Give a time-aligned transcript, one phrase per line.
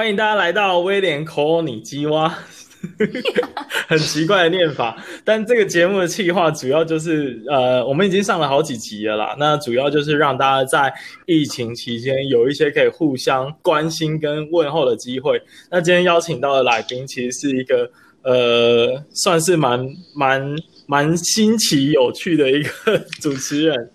[0.00, 2.34] 欢迎大家来到威廉口你鸡蛙，
[3.86, 4.96] 很奇怪的念法。
[5.26, 9.36] 但这个节目的企划主要就是，呃，我们已经上了好几集了啦。
[9.38, 10.90] 那主要就是让大家在
[11.26, 15.38] 疫情期间有一些可以互相关心跟问候的机会。
[15.70, 17.90] 那今天邀请到的来宾其实是一个，
[18.22, 20.56] 呃，算是蛮蛮。
[20.90, 23.90] 蛮新奇有趣的一个主持人，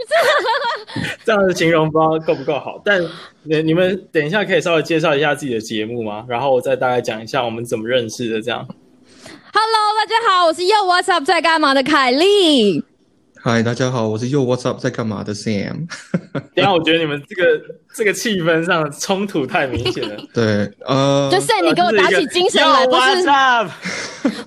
[1.24, 2.78] 这样的形容不知道够不够好。
[2.84, 3.02] 但
[3.44, 6.26] 你你们等一下可以稍微介绍一下自己的节目吗？
[6.28, 8.42] 然后我再大概讲一下我们怎么认识的。
[8.42, 8.58] 这样
[9.54, 12.84] ，Hello，大家好，我是 Yo What's Up 在干嘛的凯莉。
[13.46, 15.86] 嗨，大家好，我是 Yo What's Up 在干嘛的 Sam。
[16.52, 17.42] 等下，我觉得你们这个
[17.94, 20.16] 这个气氛上冲突太明显了。
[20.34, 23.22] 对，呃，就 Sam，你给我打起精神来， 不是？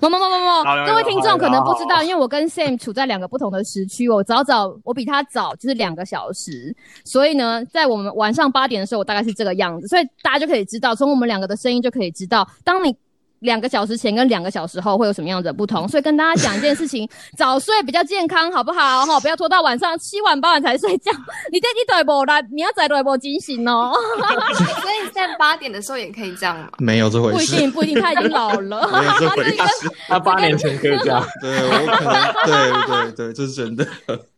[0.00, 12.94] 不不不不，各位听众可能不知道，因为我跟 Sam 处在两个不同的时区，我早早我比他早就是两个小时，所以呢，在我们晚上八点的时候，我大概是这个样子，所以大家就可以知道，从我们两个的声音就可以知道，当你。
[13.40, 15.86] 两个小时前跟两个小时后会有什么样子的不同？
[15.88, 19.04] 所以跟大家讲一件事情： 早睡比较健康，好不好？
[19.04, 21.10] 哈，不要拖到晚上七晚八晚才睡觉。
[21.50, 23.92] 你这一对不来，你要再对不惊醒哦。
[24.54, 26.68] 所以在八点的时候也可以这样吗？
[26.78, 27.36] 没有这回事。
[27.36, 28.88] 不一定，不一定，他已经老了。
[28.92, 29.90] 没有这回事。
[30.06, 31.24] 他八年前可以这样。
[31.40, 33.86] 对，我可能对对对，这是真的。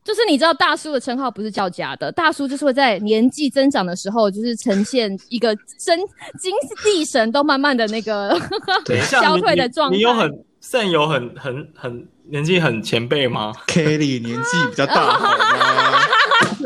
[0.05, 5.99] 就是你知道大叔的称号不是叫假的，大叔就是会在年纪增长的时候，就是呈现一个身
[6.41, 8.37] 精气神都慢慢的那个
[9.09, 9.97] 消退的状态。
[9.97, 10.31] 你有很
[10.61, 16.01] 甚有很很很年纪很前辈吗？Kelly 年纪比较大好吗？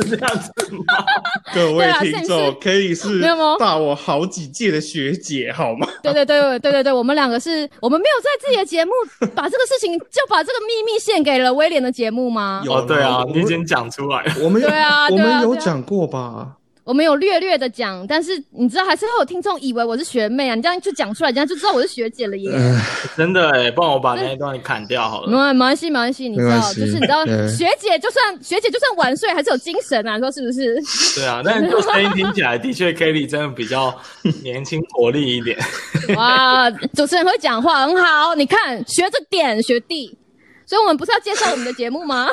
[0.03, 0.85] 是这样子吗？
[1.55, 3.21] 各位听众，Kelly 是
[3.59, 5.87] 大我好几届的学姐，好吗？
[6.03, 8.93] 对对对对对对，我们两个是，我们没有在自己的节目
[9.35, 12.63] 把这个事情，就把这个秘密献给了威廉的节目吗？
[12.65, 16.57] 有，对啊，你已经讲出来了，我们对啊，我们有讲过吧？
[16.87, 20.55] 我们有略略的讲，但是你知道，还是会有听众以为我是学妹啊！
[20.55, 22.49] 你这样就讲出来，人家就知道我是学姐了耶。
[22.53, 22.81] 呃、
[23.17, 25.29] 真的哎，帮我把那一段砍掉好了。
[25.29, 30.81] 没没关系，没关系，你知道，就是你知道， 学姐就算学姐就算晚睡，还是有精神啊，你说是不是？
[31.17, 33.93] 对啊，但是声音听起来的确 Kelly 真的比较
[34.45, 35.59] 年轻活力一点。
[36.15, 40.17] 哇，主持人会讲话很好，你看学着点，学弟。
[40.67, 42.29] 所以，我们不是要介绍我们的节目 吗？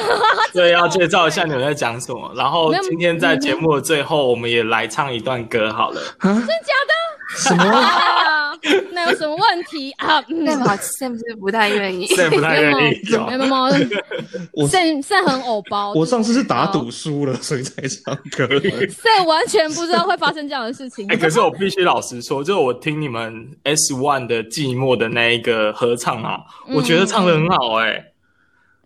[0.54, 2.34] 对，要介绍一下你们在讲什么。
[2.36, 6.02] 然后，今天在节目的最后，我们也来唱一段歌好了。
[6.20, 6.94] 真的假的？
[7.36, 7.64] 什么？
[8.92, 13.02] 那有什么问题啊？Sam 是不太愿意，Sam 不太愿意。
[13.12, 15.94] 没有没有，Sam Sam 很偶包。
[15.94, 18.46] 我上次是打赌输了，所以才唱歌。
[18.48, 21.08] Sam 完全不知道会发生这样的事情。
[21.10, 26.40] 哎，可是我必须老实说，就是我听你们 S One 的寂寞的那一个合唱啊，
[26.74, 28.06] 我觉得唱的很好哎。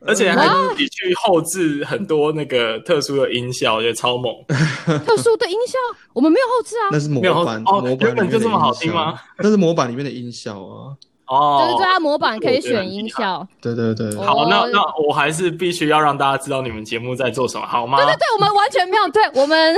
[0.01, 4.33] 而且还自己去后置很多那个特殊的音效，我觉得超猛。
[4.47, 5.77] 特殊的音效，
[6.13, 6.89] 我们没有后置啊。
[6.91, 9.19] 那是模板哦，原本就这么好听吗？
[9.39, 10.95] 那是模板里面的音效啊。
[11.27, 13.45] 哦，就是对，它模板可以选音效。
[13.61, 17.97] 对对对，好，那那我还是必须要让大家知道你们节目在做什么，好吗？
[17.97, 19.75] 对对对，我们完全没有，对 我们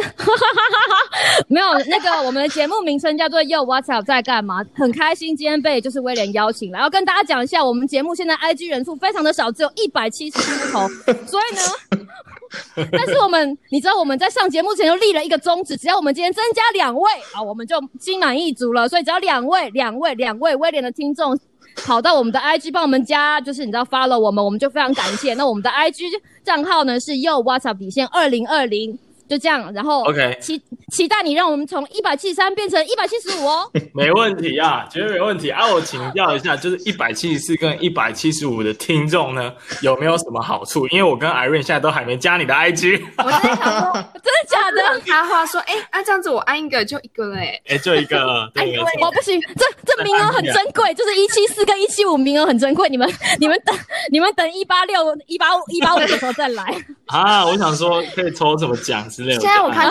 [1.49, 4.63] 没有那个我们的节目名称叫做 Yo What's Up 在干嘛？
[4.75, 10.87] 很开心今天被就是威廉邀请来，要跟大家讲一下，我们节目现在 IG 人数非常的少，只有一百七十出头，
[11.25, 12.05] 所以呢。
[12.91, 18.87] 但是我们，你知道我们在上节目前就立了一个宗旨，只要我们今天增加两位啊，我们就心满意足了。
[18.87, 21.37] 所以只要两位、两位、两位威廉的听众
[21.85, 25.33] 跑到我们的 IG 帮我们加，就是你知道 follow 我们，我们就非常感谢。
[25.35, 26.05] 那我们的 IG
[26.43, 28.97] 账号呢是 Yo What's Up 底线二零二零。
[29.29, 30.59] 就这样，然后 OK，期
[30.91, 33.69] 期待你让我们从一百七十三变成一百七十五哦。
[33.93, 35.71] 没问题啊，绝对没问题啊！
[35.71, 39.53] 我请教一下，就是一百七十四跟一百七十五的听众呢，
[39.83, 40.87] 有没有什么好处？
[40.87, 43.01] 因为我跟 Irene 现在都还没加你的 IG。
[43.17, 44.99] 我在想说， 真的假的？
[45.05, 47.61] 他话说，哎，那这样子我按一个就一个嘞。
[47.67, 53.07] 哎，就一个， 对，我不行，这这名额很珍贵，就是一七四跟一七五名额很珍贵，你们
[53.39, 53.77] 你们等
[54.11, 56.63] 你们等一八六一八五一八五的时候再来。
[57.05, 59.41] 啊，我想说可以抽什么奖之类的。
[59.41, 59.89] 现在我看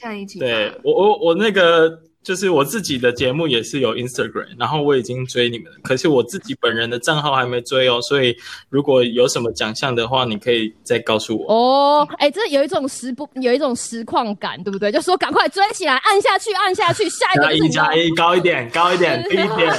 [0.00, 0.38] 下 一集。
[0.38, 2.00] 对我我我那个。
[2.24, 8.34] 就是我自己的节目也是有 Instagram，然后我已经追你们了，可是我自己本人的账号还没追哦，所以
[8.70, 12.08] 如果有什么奖项的话，你可以再告诉我哦。
[12.16, 14.90] 哎，这有一种实不有一种实况感，对不对？
[14.90, 19.70] 就说赶快追起来，按下去，按下去，下一个加一加一， 高一点，高一点，低一点。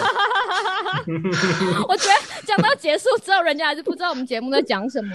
[1.87, 5.09] 我觉得讲到结束之后，人家还是不知道我们节目在讲什么。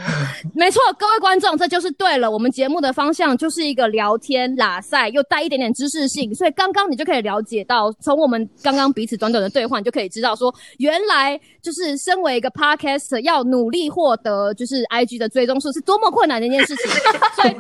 [0.53, 2.29] 没错，各位观众，这就是对了。
[2.29, 7.20] 我们节目的方向就是一个聊天、拉塞，又带一点点知识性，所以刚刚你就可以。
[7.21, 16.91] 了解到，从我们刚刚彼此短短的对话，你就可以知道说，原来就是身为一个 podcast，要努力获得就是 IG 的追踪数是多么困难的一件事情。
[17.37, 17.57] 所以，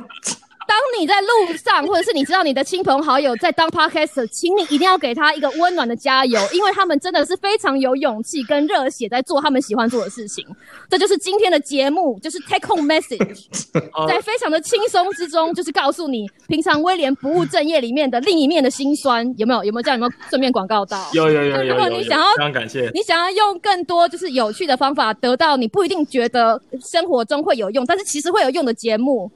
[0.70, 10.46] 当你在路上， 或者是你知道你的亲朋好友在当 Podcaster，请你一定要给他一个温暖的加油，因为他们真的是非常有勇气跟热血在做他们喜欢做的事情。
[10.88, 13.46] 这就是今天的节目，就是 Take Home Message，
[14.06, 19.64] 在非常的轻松之中，就是告诉你平常威廉不务正业里面的另一面的辛酸，有没有？
[19.64, 19.98] 有没有这样？
[19.98, 21.04] 有没有顺便广告到？
[21.12, 21.74] 有有有有，有，有，有。
[21.74, 22.88] 如果你想要，非常感谢。
[22.94, 26.60] 你想要用更多就是有趣的方法得到你不一定觉得
[26.92, 29.28] 生活中会有用，但是其实会有用的节目。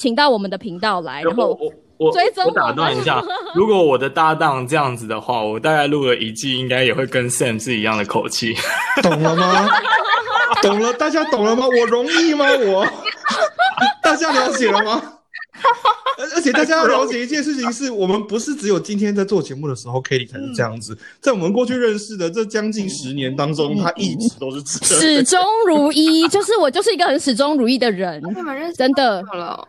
[0.00, 2.48] 请到我们的频道来，然后我我追踪我。
[2.48, 3.22] 我打断一下，
[3.54, 8.56] 如果我的搭档这样子的话，我大概录了一季，应该也会跟 Sam 是一样的口气。
[9.02, 9.68] 懂了吗？
[10.62, 11.66] 懂了，大家懂了吗？
[11.66, 12.46] 我容易吗？
[12.66, 12.86] 我，
[14.02, 15.02] 大家了解了吗？
[16.34, 20.96] 而且大家要了解一件事情，是我们不是只有今天在做节目的时候 Kitty 才是这样子。
[21.18, 26.28] 在我们过去认识的这将近十年当中，他一直都是始终如一。
[26.28, 28.22] 就是我就是一个很始终如一的人。
[28.76, 29.24] 真的。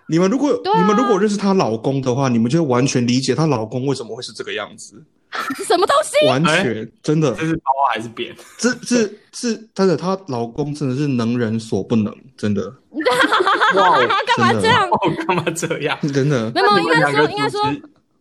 [0.08, 5.02] 你们如果你们如果认识她老公的话，你们就会完全理解她老公为什么会是这个样子。
[5.66, 6.28] 什么东西？
[6.28, 7.34] 完全真的。
[7.36, 8.36] 这是包还是扁？
[8.58, 12.62] 这是是真的，她老公真的是能人所不能，真的。
[13.76, 13.98] 哇！
[14.00, 14.90] 干嘛这样？
[15.26, 15.98] 干嘛这样？
[16.14, 16.52] 真的。
[16.52, 17.62] 没有，应该说，应该说，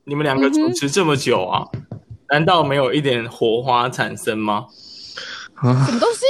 [0.05, 1.67] 你们两个主持这么久啊，
[2.29, 4.67] 难道没有一点火花产生吗？
[5.56, 5.85] 啊？
[5.87, 6.25] 什么东西？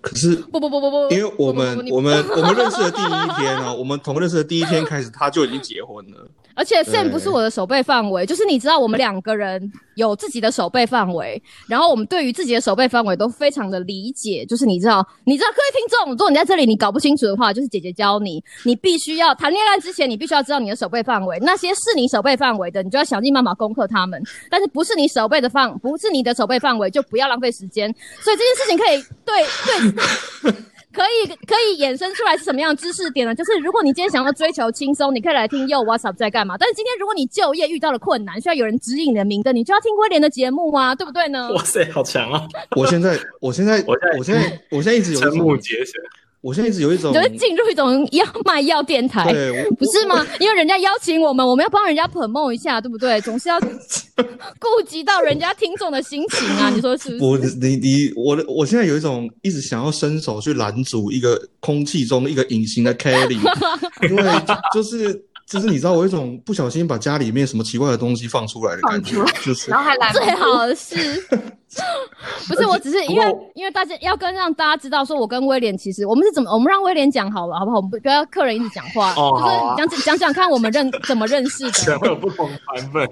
[0.00, 6.28] 可是不不不不不，因为我们我们 我们认识的第一天啊，我们从认识的第一天开始，他就已经结婚了。
[6.54, 14.46] 而且 Sam 不是我的手背范围，就是你知道，我们两个人有自己的守备范围，然后我们对于自己的守备范围都非常的理解。
[14.46, 24.22] 就是你知道，你知道，各位听众，如果你在这里你搞不清楚的话，就是姐姐教你，你必须要谈恋爱之前，你必须要知道你的守备范围，那些是你守备范围的，你就要想尽办法攻克他们。
[24.48, 27.92] 但是不是你守备的范，不是你的守备范围，就不要浪费时间。
[28.20, 30.77] 所以这件事情可以对对。
[30.92, 33.34] 对可以可以衍生出来是什么样的知识点呢？
[33.34, 36.56] 就是如果你今天想要追求轻松，你可以来听 Yo What's Up 在干嘛。
[36.58, 41.52] 但是今天如果你就业遇到了困难，需要有人指引你的明灯，你就要听威廉的节目啊， 对不对呢？
[41.52, 42.46] 哇塞，好强啊！
[42.76, 45.92] 我现在我现在我现在我现在我现在一直有瞠目结舌。
[46.40, 50.24] 我现在一直有一种，就是进入一种要卖药电台，对，不是吗？
[50.38, 53.20] 因为人家邀请我们，我们要帮人家 promote 一下，对不对？
[53.22, 53.58] 总是要
[54.58, 57.24] 顾及到人家听众的心情啊， 你说是不是？
[57.24, 63.38] 我你你我我现在有一种一直想要伸手去拦阻一个空气中一个隐形的 Kelly，
[64.08, 64.24] 因为
[64.72, 65.24] 就是。
[65.48, 70.94] 就是你知道我有一种不小心把家里面什么奇怪的东西放出来的感觉，就是然后还来最好的是，
[72.46, 77.78] 不是我只是因为因为大家要跟让大家知道说，我跟威廉其实我们是怎么，我们让威廉讲好了，好不好？
[77.78, 83.08] 我们不不要客人一直讲话，哦、就是讲讲讲看我们认怎么认识的，可能会有不同版本。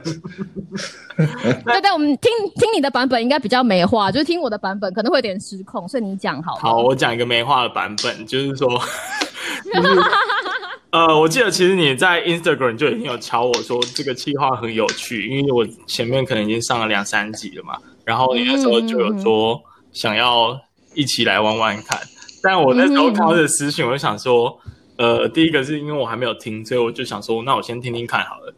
[1.64, 6.60] 对对，我们听听你的版本应该比较没话，就是听我的版本可能会有点失控，所以你讲好了。
[6.60, 8.68] 好，我讲一个没话的版本，就是说。
[9.72, 10.00] 就 是
[10.90, 19.60] 呃，我记得其实你在 Instagram 就已经有敲我说这个企划很有趣，因为我前面可能已经上了两三集了嘛，然后你那时候就有说
[19.92, 20.58] 想要
[20.94, 22.00] 一起来玩玩看，
[22.42, 24.58] 但我那时候看到这个私讯，我就想说，
[24.96, 28.54] 呃，第一个是因为我还没有听，所以我就想说，那我先听听看好了。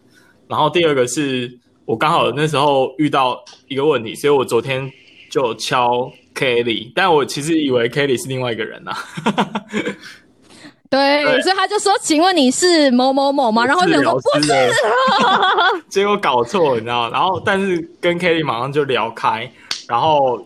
[0.47, 4.89] 然后第二个是我刚好那时候遇到一个问题，所以我昨天
[5.29, 9.65] 就敲 Kelly，但我其实以为 Kelly 是另外一个人呐、啊。
[10.91, 14.53] 对，对，所以他就说：“请问你是某某某吗？”然后我想说：“不是。
[15.91, 17.11] ”结果搞错了，你知道？
[17.11, 19.51] 然后，但是跟 Kelly 马上就聊开，
[19.87, 20.41] 然后。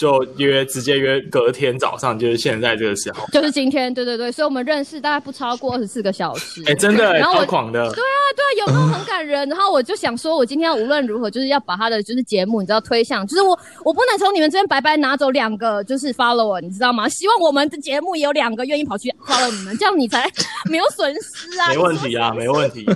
[0.00, 9.46] 就约直接约隔天早上，就是现在这个时候，就是今天，对对对，所以我们认识大概不超过二十四个小时，哎、欸，真的，然后我狂的，对啊，对啊，有没有很感人？
[9.50, 13.50] 然后我就想说，我今天要无论如何就是要把他的就是节目，你知道推向，就是我
[13.84, 17.06] 我不能从你们这边白白拿走两个就是 follower，你知道吗？
[17.10, 20.26] 希望我们的节目也有两个愿意跑去 follow 你们，这样你才
[20.70, 22.86] 没有损失啊，没问题啊，没问题。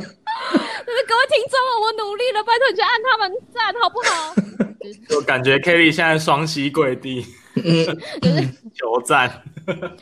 [0.86, 4.34] 就 是各位听众，我努力了，拜托你去按他们赞好不好？
[5.08, 7.24] 就感觉 Kelly 现在双膝跪地，
[7.54, 9.42] 就是 求赞。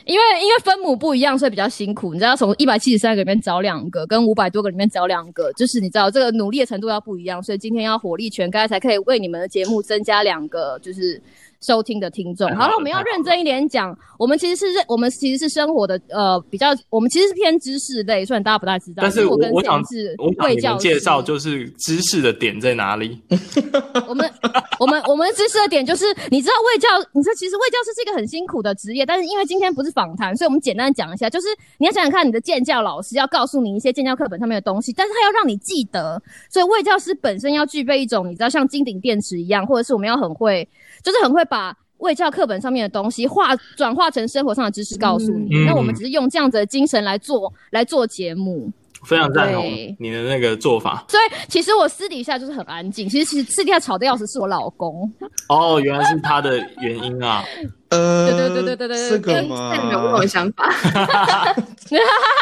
[0.05, 2.13] 因为因为分母不一样，所以比较辛苦。
[2.13, 11.21] 你知道，从一百七十三个里面找两个，跟五百多个里面找两个，就是你知道这个努力的程度要不一样，所以今天要火力全开，才可以为你们的节目增加两个，就是。
[11.65, 13.97] 收听的听众，好了，我们要认真一点讲。
[14.19, 19.01] 我们其实是认，我们其实是生活的，呃，比较，我们其实是偏知识类，虽然大家不大知道。
[19.01, 23.19] 但是我，我跟我想是我想你们介绍就是知识的点在哪里？
[24.07, 24.31] 我们
[24.79, 40.67] 我们我们知识的点就是，你知道卫教，你说其实卫教师是一个很辛苦的职业，但是因为今天不是访谈，所以我们简单讲一下，就是你要想想看，你的建教老师要告诉你一些建教课本上面的东西，但是他要让你记得，所以卫教师本身要具备一种，你知道像金顶电池一样，或者是我们要很会，
[41.03, 41.77] 就是很会把。
[41.99, 45.65] 卫教课本上面的东西化转化成生活上的知识，告诉你、嗯。
[45.65, 48.69] 那我们只是用这样子的精神来做来做节目。
[49.05, 49.63] 非常赞同
[49.99, 51.05] 你的那个做法。
[51.07, 55.09] 所以其实我私底下就是很安静，其实其实私底下吵得要死是我老公。
[55.47, 57.45] 哦，原来是他的原因啊。
[57.93, 60.69] 呃，对对对对对对这个哎，嘛，那你有不同想法？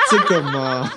[0.09, 0.91] 这个吗，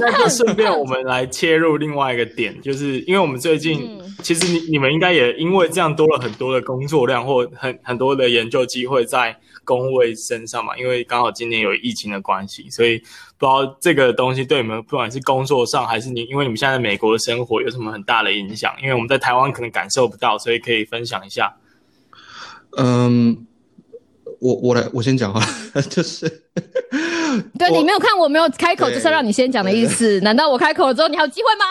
[0.00, 12.98] 那就顺便我们来切入另外一个点，就是因为我们最近，嗯其实你你们应该也因为这样多了很多的工作量或很很多的研究机会在工位身上嘛，因为刚好今年有疫情的关系，所以
[13.36, 18.72] 不知道这个东西对你们不管是工作上还是你，因为你们现在在美国的生活有什么很大的影响？
[18.80, 21.52] 因为我们在台湾可能感受不到，所以可以分享一下。
[22.76, 23.46] 嗯，
[24.40, 25.46] 我我来，我先讲啊，
[25.88, 26.28] 就是
[27.58, 30.20] 对你没有看，我没有开口，就是要让你先讲的意思。
[30.20, 31.64] 难道我开口了之后，你还有机会吗？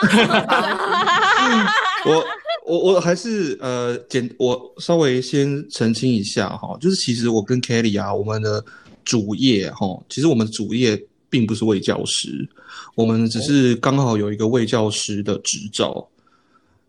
[2.06, 2.24] 我
[2.66, 8.64] 我我还是呃简我稍微先澄清一下哈，就是其实我跟 Kelly 啊，我们的
[9.04, 12.48] 主业哈，其实我们主业并不是卫教师，
[12.94, 16.08] 我们只是刚好有一个卫教师的执照。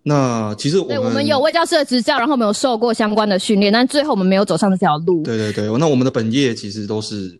[0.07, 5.23] 那其实我们，我们有卫教师的执照，然后我们有受过相关的训练，但最后我们没有走上这条路。
[5.23, 7.35] 对对对，那我们的本业其实都是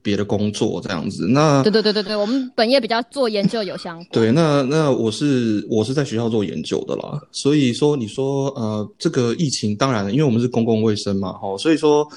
[0.00, 1.26] 别的工作这样子。
[1.28, 4.06] 那对对对对对，我们本业比较做研究有相关。
[4.12, 12.08] 对，那那我是我是在学校做研究的啦，所以说你说呃这个疫情，当然，因为我们是公共卫生嘛，齁，所以说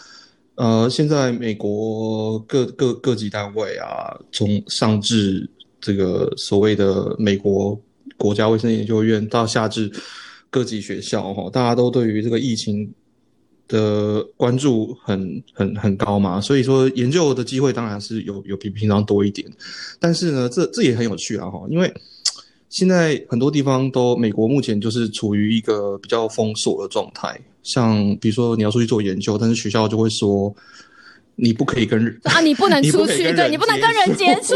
[0.55, 5.45] 呃现在美国各各各级单位啊，从上至
[5.81, 7.77] 这个所谓的美国
[8.24, 9.92] 国家卫生研究院到下至
[10.50, 12.89] 各级学校，哈，大家都对于这个疫情
[13.68, 19.46] 的关注很很很高嘛，所以说研究的机会当然是有有比平常多一点，
[20.00, 21.94] 但是呢，这这也很有趣啊哈，因为
[22.70, 30.56] 现在很多地方都美国目前就是处于一个比较封锁的状态，像比如说你要出去做研究，但是学校就会说
[31.35, 34.55] 你不可以跟人 啊，你不能出去，对你不能跟人接触。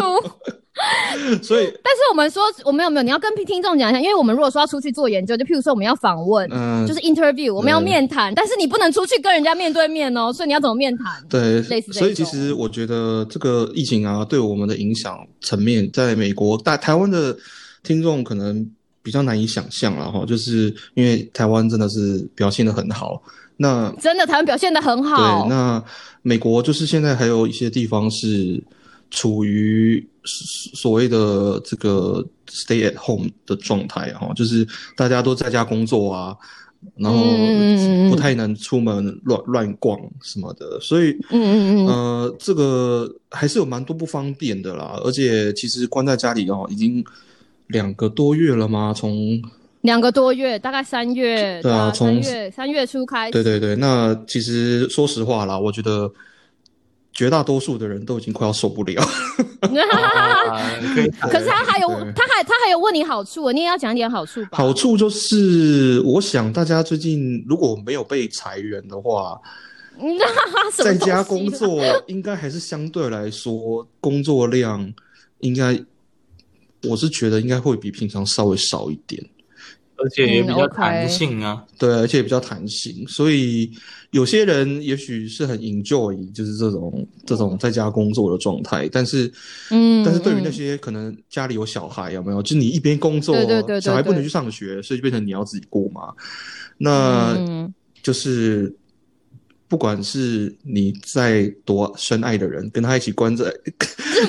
[1.42, 11.06] 所以 但是我们说，我没有没有，你要跟听众讲一下，因为我们如果说要出去做研究，就譬如说我们要访问，嗯就是 interview，我们要面谈，但是你不能出去跟人家面对面哦，所以你要怎么面谈？
[11.28, 17.36] 对类似所以其实我觉得这个疫情啊，对我们的影响层面，在美国大台湾的
[17.82, 18.70] 听众可能
[19.02, 23.20] 比较难以想象了哈，就是因为台湾真的是表现得很好，
[23.58, 25.44] 那真的台湾表现的很好。
[25.44, 25.84] 对，那
[26.22, 28.64] 美国就是现在还有一些地方是
[29.10, 36.36] 处于所谓的这个 stay at home 的状态哈，就是大家都在家工作啊，
[36.96, 45.00] 然后嗯不太能出门乱乱逛什么的，所以嗯嗯嗯呃，这个还是有蛮多不方便的啦。
[45.04, 47.04] 而且其实关在家里哦，已经
[47.68, 48.94] 两个多月了嘛？
[48.94, 49.42] 从
[49.88, 53.32] 两个多月，大概三月，对啊从三月三月初开始。
[53.32, 56.12] 对对对，那其实说实话啦，我觉得
[57.14, 59.02] 绝大多数的人都已经快要受不了。
[59.02, 59.08] 啊
[60.94, 64.58] 可以可是他还有，他还他还有问你好处，你也要讲一点好处吧？
[64.58, 69.40] 好处就是，我想大家最近如果没有被裁员的话，
[70.76, 74.94] 在家工作应该还是相对来说工作量
[75.40, 75.80] 应该，
[76.84, 79.24] 我是觉得应该会比平常稍微少一点。
[79.98, 81.64] 而且也比较弹性啊。
[81.78, 83.72] 对，而且也比较弹性，所以
[84.12, 89.32] 有些人也许是很 enjoy 就是这种这种在家工作的状态，但是，
[89.72, 92.42] 嗯但是对于那嗯些可能家里有小孩，有没有？
[92.42, 96.14] 就你一边工作，对对对对小孩不能去上学，所以就变成你要自己过嘛。
[96.78, 98.74] 那嗯就是
[99.68, 103.54] 不管是你在多深爱的人，跟他一起关在，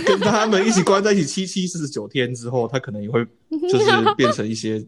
[0.05, 3.25] 跟他们一起关在一起七七四十九天之后，他可能也会
[3.71, 3.85] 就是
[4.17, 4.85] 变成一些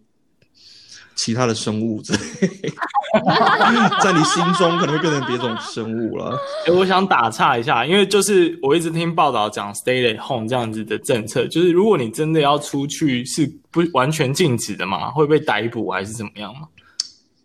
[1.22, 2.18] 其他的生物之类，
[4.02, 6.34] 在你心中可能会变成别种生物了。
[6.64, 15.10] 欸，我想打岔一下，因为就是我一直听报道讲 stay at home 这样子的政策，就是如果你真的要出去，是不完全禁止的吗？
[15.10, 16.66] 会被逮捕还是怎么样吗？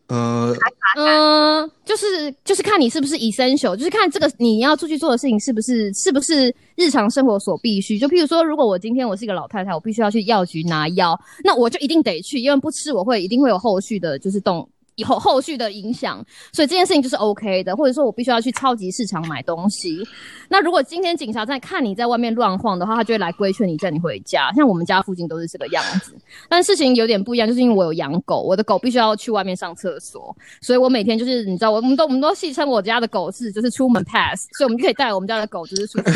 [0.08, 0.56] 呃，
[0.98, 7.98] 嗯，就是就是看你是不是 essential，就是看这个你要出去做的事情是不是是不是日常生活所必须。
[7.98, 14.70] 就譬如说，如果我今天我是一个老太太，我必须要去药局拿药，那我就一定得去，因为不吃我会一定会有后续的，就是动。
[14.96, 20.02] 以后后续的影响，所以这件事情就是 OK 的，或者说我必须要去超级市场买东西。
[20.50, 24.52] 那如果今天警察在看你在外面乱晃的话，他就会来规劝你，叫你回家。
[24.54, 26.16] 像我们家附近都是这个样子，
[26.48, 36.12] 但事情有点不一样，就是因为我有养狗，我的狗必须要去外面上厕所，所以我每天就是你知道，我们都我们都戏称我家的狗是就是出门 pass，所以我们就可以带我们家的狗就是出去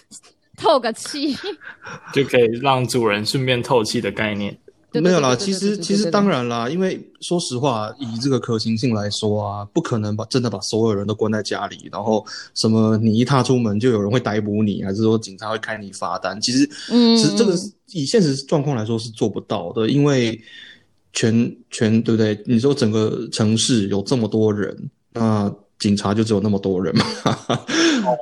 [0.56, 1.36] 透个气。
[2.12, 4.56] 就可以让主人顺便透气的概念。
[4.92, 16.40] 对对对没有啦，其实其实当然啦，因为说实话，以这个可行性来说啊，不可能把真的把所有人都关在家里，然后什么你一踏出门就有人会逮捕你，还是说警察会开你罚单？
[16.40, 17.54] 其实，嗯是这个
[17.92, 20.40] 以现实状况来说是做不到的，因为
[21.12, 22.40] 全全对不对？
[22.46, 24.76] 你说整个城市有这么多人，
[25.12, 27.04] 那警察就只有那么多人嘛，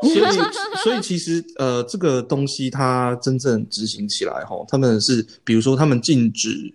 [0.00, 0.38] 所以
[0.84, 6.72] 所以其实呃，这个东西它真正执行起来哈，他们是比如说他们禁止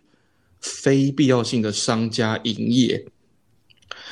[0.60, 3.02] 非必要性的商家营业，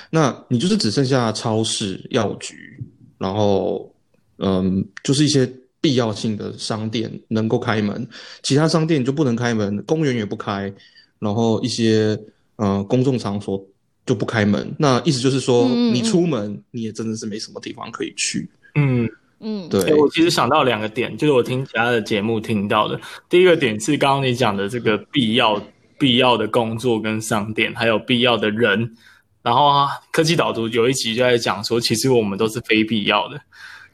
[0.10, 2.82] 那你就是只剩下超市、药局，
[3.18, 3.94] 然后
[4.38, 5.52] 嗯，就是一些
[5.82, 8.08] 必要性的商店能够开门，
[8.44, 10.74] 其他商店就不能开门，公园也不开，
[11.20, 12.18] 然后一些
[12.56, 13.62] 呃公众场所。
[14.06, 18.50] 就不开门，那意思就是说，嗯你出门你也真的是没什么地方可以去。
[18.76, 19.08] 嗯，
[19.40, 23.00] 嗯，对欸我其实想到两个点，就是我听其他的节目听到的。
[23.30, 25.62] 第一个点是刚刚你讲的这个必要
[26.00, 28.96] 必要的工作跟商店，还有必要的人。
[29.44, 33.42] 然后啊，科技导读有一集就在讲说，其实我们都是非必要的。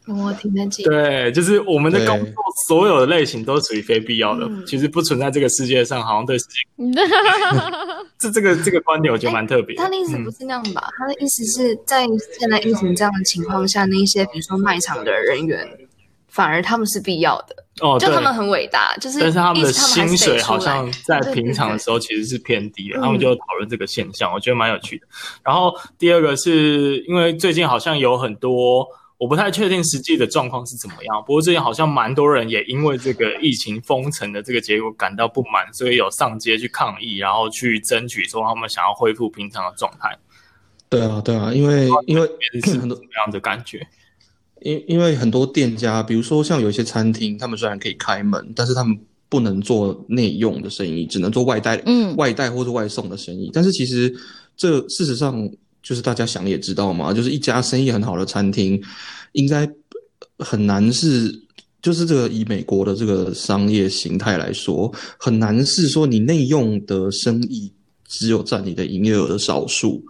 [0.08, 0.86] 我听得见。
[0.86, 2.34] 对，就是我们的工作
[2.68, 6.54] 所有的类型都属于非必要的，嗯其实不存在这个世界上，好像对世界
[8.18, 9.84] 这这个这个观点，我觉得蛮特别的。
[9.84, 10.90] 他的意思嗯不是那样吧？
[10.98, 12.06] 他的意思是在
[12.40, 15.68] 现在疫情这样的情况下，那一些比如说卖场的人员，
[16.28, 25.06] 反而他们是必要的，哦，就他们很伟大，就是但是他们的薪水好像在平常的时候其实是偏低的，嗯他们就讨论这个现象，我觉得蛮有趣的。
[25.44, 28.88] 然后第二个是因为最近好像有很多，
[29.18, 40.16] 我不太确定实际的状况是怎么样，不过最近好像蛮多人也因为这个疫情封城的这个结果感到不满，所以有上街去抗议，然后去争取说他们想要恢复平常的状态。
[40.90, 42.28] 对啊，对啊，因为因为
[42.64, 43.86] 是什么很多样的感觉？
[44.62, 48.98] 因因为很多店家，比如说像有一些餐厅，他们虽然可以开门，但是他们
[49.30, 53.52] 不能做内用的生意，只能做外带，嗯外带或者外送的生意。
[53.54, 54.16] 但是其实
[54.56, 55.50] 这事实上
[55.88, 58.82] 就是大家想也知道嘛，就是一家生意很好的餐厅，
[59.32, 59.66] 应该
[60.38, 61.34] 很难是，
[61.82, 67.72] 就是这个以美国的这个商业形态来说，很难是说你内用的生意
[68.06, 70.04] 只有占你的营业额的少数。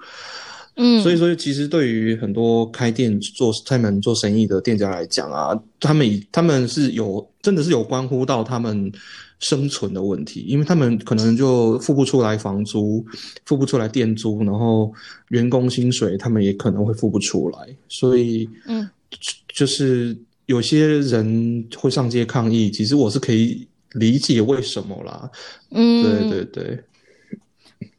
[0.77, 8.91] 嗯，所以说，其实对于很多开店做开门做生意的店家来讲啊，他们以他们是有真的是有关乎到他们
[9.39, 13.05] 生存的问题，因为他们可能就付不出来房租，
[13.45, 14.91] 付不出来店租，然后
[15.29, 18.89] 员工薪水他们也可能会付不出来，所以嗯，
[19.53, 25.29] 就是有些人会上街抗议，其实我是可以理解为什么啦，
[25.71, 26.83] 嗯，对对对。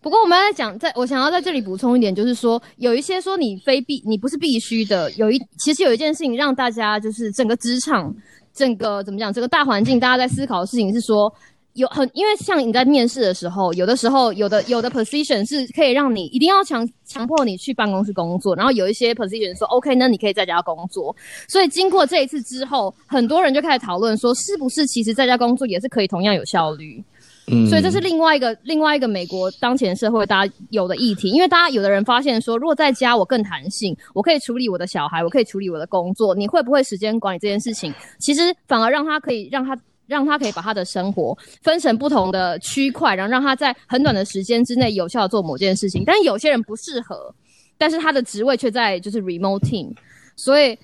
[0.01, 5.11] 不过我们要讲，在我想要在这里补充一点，就是说有一些说你非必，你不是必须的。
[5.13, 8.15] 有一其实有一件事情让大家就是整个职场，
[8.59, 11.33] 整个怎么讲，这个大环境，大家在思考的事情是说，
[11.75, 21.15] 有很因为像你在面试的时候，有的时候有的有的 position 是可以让你一定要强强迫你去办公室工作，然后有一些 position 说 OK，那你可以在家工作。
[21.47, 27.01] 所以经过这一次之后，很多人就开始讨论说，是不是其实在家工作也是可以同样有效率。
[27.69, 37.93] 所以这是另外一个另外一个美国当前社会大家有的议题，因为大家有的人发现说，如果在家我更弹性，我可以处理我的小孩，我可以处理我的工作，你会不会时间管理这件事情？
[38.19, 46.03] 其实反而让他可以让他让他可以把他的生活分成不同的区块，然后让他在很短的时间之内有效做某件事情。
[46.05, 47.35] 但有些人不适合，
[47.77, 49.93] 但是他的职位却在就是 remote team，
[50.37, 50.79] 所以。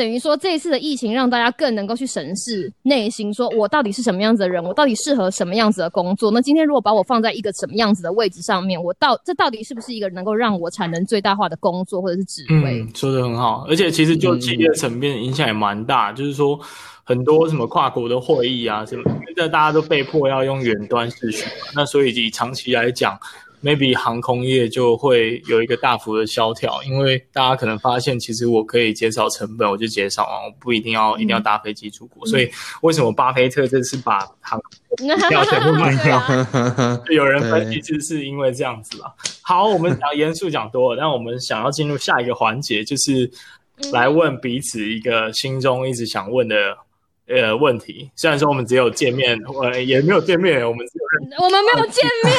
[0.00, 6.30] 等于说，这一次的疫情让大家更能够去审视内心，说我到底是什么样子的人，我到底适合什么样子的工作。
[6.30, 12.80] 那今天如果把我放在一个什么样子的位置上面，我到这到底是不是一个能够让我产能最大化的工作或者是职位？
[12.80, 16.58] 嗯，说的很好，而且其实就企业层面影响也蛮大，嗯、就是说
[17.04, 23.20] 很多什么跨国的会议啊什么，现在大家都被迫要用远端视讯，那所以以长期来讲。
[23.62, 32.26] Maybe 航空业就会有一个大幅的萧条，因为大家可能发现，其实我可以减少成本，我就减少啊，我不一定要、嗯、一定要搭飞机出国。
[32.26, 32.50] 嗯、所以
[32.82, 34.60] 为什么巴菲特这次把航
[34.96, 36.16] 空票全部卖掉？
[36.16, 39.12] 啊、有人分析，就是因为这样子啦。
[39.42, 43.30] 好，我们讲严肃讲多了，但我们想要进入下一个环节，就是
[43.92, 46.76] 来问彼此一个心中一直想问的。
[47.30, 52.32] 呃，问题虽然说我们只有见面，呃，也没有见面，我们只有我们没有见面，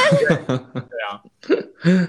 [0.89, 2.07] 对啊。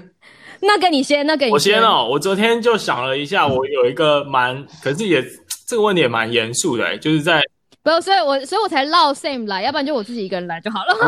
[0.59, 1.53] 那给你先，那给你先。
[1.53, 5.23] 我先哦，我昨天就想了一下，我有一个蛮，可是也
[5.67, 7.41] 这个问题也蛮严肃的，就是在
[7.83, 10.95] 不，所以我所以我才绕 same 来，要不然就我自己一个人来就好了。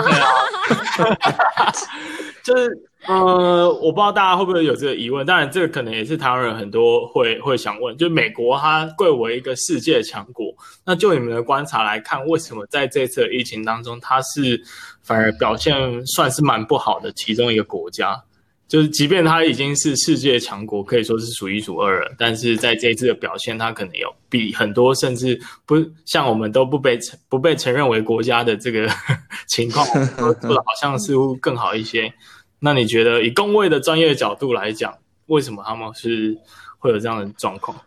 [2.43, 2.69] 就是
[3.07, 10.53] 呃，我不知道大家会不会有这个疑问，当然这个可能也是台湾人很多会会想问，就美国它贵为一个世界强国，
[10.85, 14.61] 那就你们的观察来看，为什么在这次的疫情当中，它是
[15.01, 18.21] 反而表现算是蛮不好的其中一个国家？
[18.67, 25.75] 就是即便他已经是世界强国，可以说是数一数二了，但是在这一次的表现，他可能有比很多甚至不
[26.05, 28.89] 像我们都不被承不被承认为国家的这个
[29.47, 32.11] 情况，做的好像似乎更好一些。
[32.59, 34.97] 那你觉得以工位的专业角度来讲，
[35.27, 36.35] 为什么他们是
[36.79, 37.79] 会有这样的状况？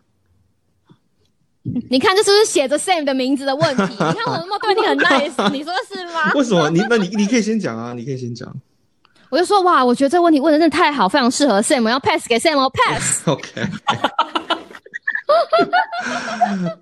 [1.89, 3.83] 你看这是不是写着 Sam 的名字的问题？
[3.91, 6.31] 你看我那么对你很 nice，你说是吗？
[6.35, 6.69] 为什么？
[6.69, 8.55] 你那你你可以先讲啊，你可以先讲。
[9.29, 13.27] 我就说哇，我觉得这个问题问的真的太好，非常适合 Sam，要 pass 给 Sam，我 pass。
[13.29, 13.67] OK。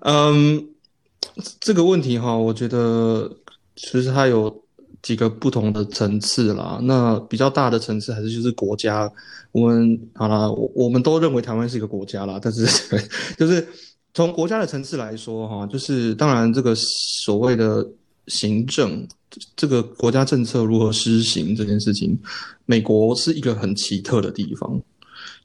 [0.00, 0.68] 嗯，
[1.60, 3.30] 这个问题哈，我觉得
[3.76, 4.62] 其实它有
[5.02, 6.78] 几个不同的层次啦。
[6.82, 9.10] 那比较大的层次还是就是国家，
[9.52, 12.66] 我们好啦，我我们都认为台湾是一个国家啦，但是
[13.36, 13.68] 就是
[14.14, 17.86] 从国家的层次来说哈，就是当然这个所谓的
[18.28, 19.06] 行政。
[19.54, 22.18] 这个国家政策如何施行这件事情，
[22.64, 24.80] 美国是一个很奇特的地方。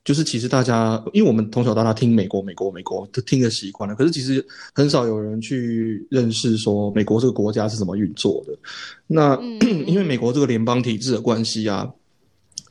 [0.06, 4.44] 就是其实大家，因为我们从小到大听美国、美国、美国都听得习惯了，可是其实
[4.74, 8.58] 很少有人去认识说美国这个国家是怎么运作的。
[9.06, 9.38] 那
[9.86, 11.88] 因为美国这个联邦体制的关系啊，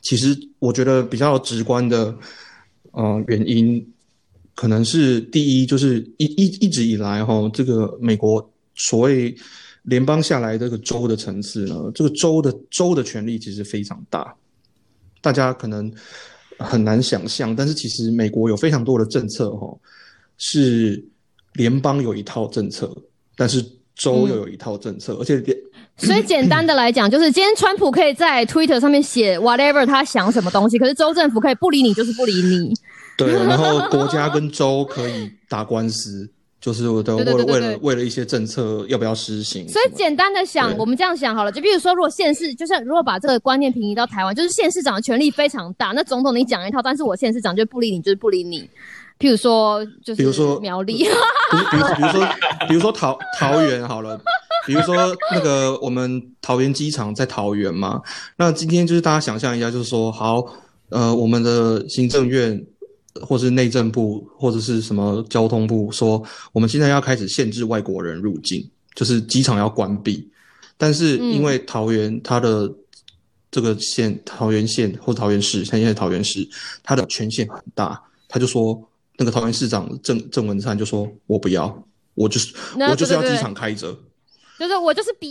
[0.01, 2.13] 其实我觉得比较直观的，
[2.91, 3.87] 呃，原因
[4.55, 9.33] 可能是第一，就是一一一直以来哈，这个美国所谓。
[9.83, 14.33] 联邦下来这个州的层次呢，这个州的州的权力其实非常大，
[15.21, 15.91] 大家可能
[16.57, 19.77] 很难想象，但是其实美国有非常多的政策哈，
[20.37, 21.03] 是
[21.53, 22.95] 联邦有一套政策，
[23.35, 23.61] 但是
[23.95, 25.43] 州又有一套政策，嗯、而且
[25.97, 32.73] 所以 简单的来讲，就是今天川普可以在 Twitter 上面写 whatever 他想什么东西，可是州政府可以不理你，就是不理你。
[33.17, 36.31] 对，然后国家跟州可以打官司。
[36.63, 48.61] 就是我的为了为了为了一些政策要不要实行，所以简单的想，我们这样想好了，就比如说，如果县市，就像如果把这个观念平移到台湾，就是县市长的权力非常大，那总统你讲一套，但是我县市长就不理你，就是不理你。
[49.19, 52.27] 譬如说，就是比如说苗栗，比如比如比如说
[52.69, 54.17] 比如说桃桃园好了，
[54.65, 54.95] 比如说
[55.33, 58.01] 那个我们桃园机场在桃园嘛，
[58.37, 60.41] 那今天就是大家想象一下，就是说好，
[60.87, 62.65] 呃，我们的行政院。
[63.21, 66.21] 或是内政部或者是什么交通部说，
[66.51, 70.27] 我们现在要开始限制外国人入境，就是机场要关闭。
[70.77, 72.69] 但是因为桃园它的
[73.51, 76.47] 这个县，桃园县或桃园市，像现在桃园市，
[76.81, 78.81] 它的权限很大，他就说
[79.17, 82.53] 那个桃园市长郑郑文灿就说，我不要，我就是
[82.89, 83.95] 我就是要机场开着，
[84.57, 85.11] 就是我就是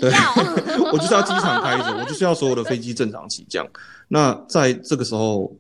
[0.93, 3.67] 我就是要机场开着，我就是要所有的飞机正常起降。
[4.07, 5.53] 那在这个时候。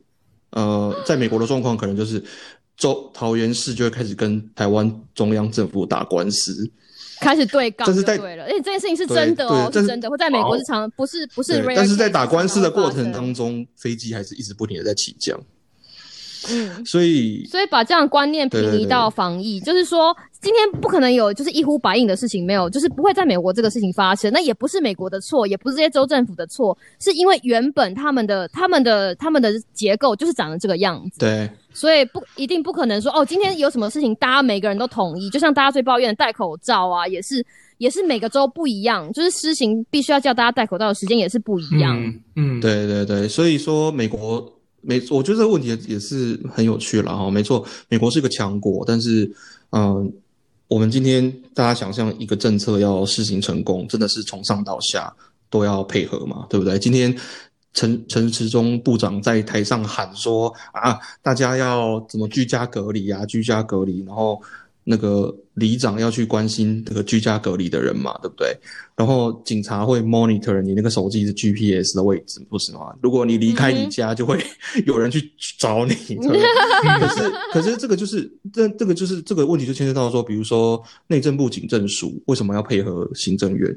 [0.53, 2.23] 呃，在美国的状况可能就是，
[2.77, 6.71] 州桃园市就会开始跟台湾中央政府打官司，
[7.21, 15.41] 开始对杠，这是在对了，而且这件事情是真的哦，是真的，会在美国是常不是不是，但是在打官司的过程当中，飞机还是一直不停的在起降。
[16.51, 24.33] 嗯，所以所以把这样的观念平移到防疫，就是说今天不可能有就是一呼百应的事情，没有，就是不会在美国这个事情发生。
[24.33, 31.21] 那也不是美国的错，也不是这些州政府的错，是因为原本他们的他们的他们的结构就是长得这个样子。
[31.21, 37.45] 对，所以不一定不可能说哦，今天有什么事情大家每个人都统一，就像大家最抱怨的戴口罩啊，也是
[37.79, 41.97] 也是每个州不一样，就是施行必须要叫大家戴口罩的时间也是不一样。
[42.03, 44.53] 嗯，嗯对对对，所以说美国。
[44.83, 47.31] 没错，我觉得这个问题也是很有趣了哈。
[47.31, 49.31] 没错，美国是一个强国，但是，
[49.71, 50.13] 嗯、
[50.69, 55.15] 我们今天大家想象一个政策要实行成功，真的是从上到下
[55.49, 56.79] 都要配合嘛，对不对？
[56.79, 57.17] 今天
[57.73, 64.41] 陈陈时中部长在台上喊说啊，大家要怎么居家隔离啊，居家隔离，然后。
[64.85, 68.57] 那个里长要去关心这个居家隔离的人嘛，对不对？
[68.97, 72.95] 然后警察会 monitor 你那个手机的 GPS 的位置，不是吗？
[73.03, 74.43] 如果你离开你家，就会
[74.87, 75.95] 有人去找你。
[75.95, 76.41] 对对？
[77.01, 83.77] 可是，可是这个就是这这个就是这个问题就牵涉到说，比如说内政部警政署为什么要配合行政院？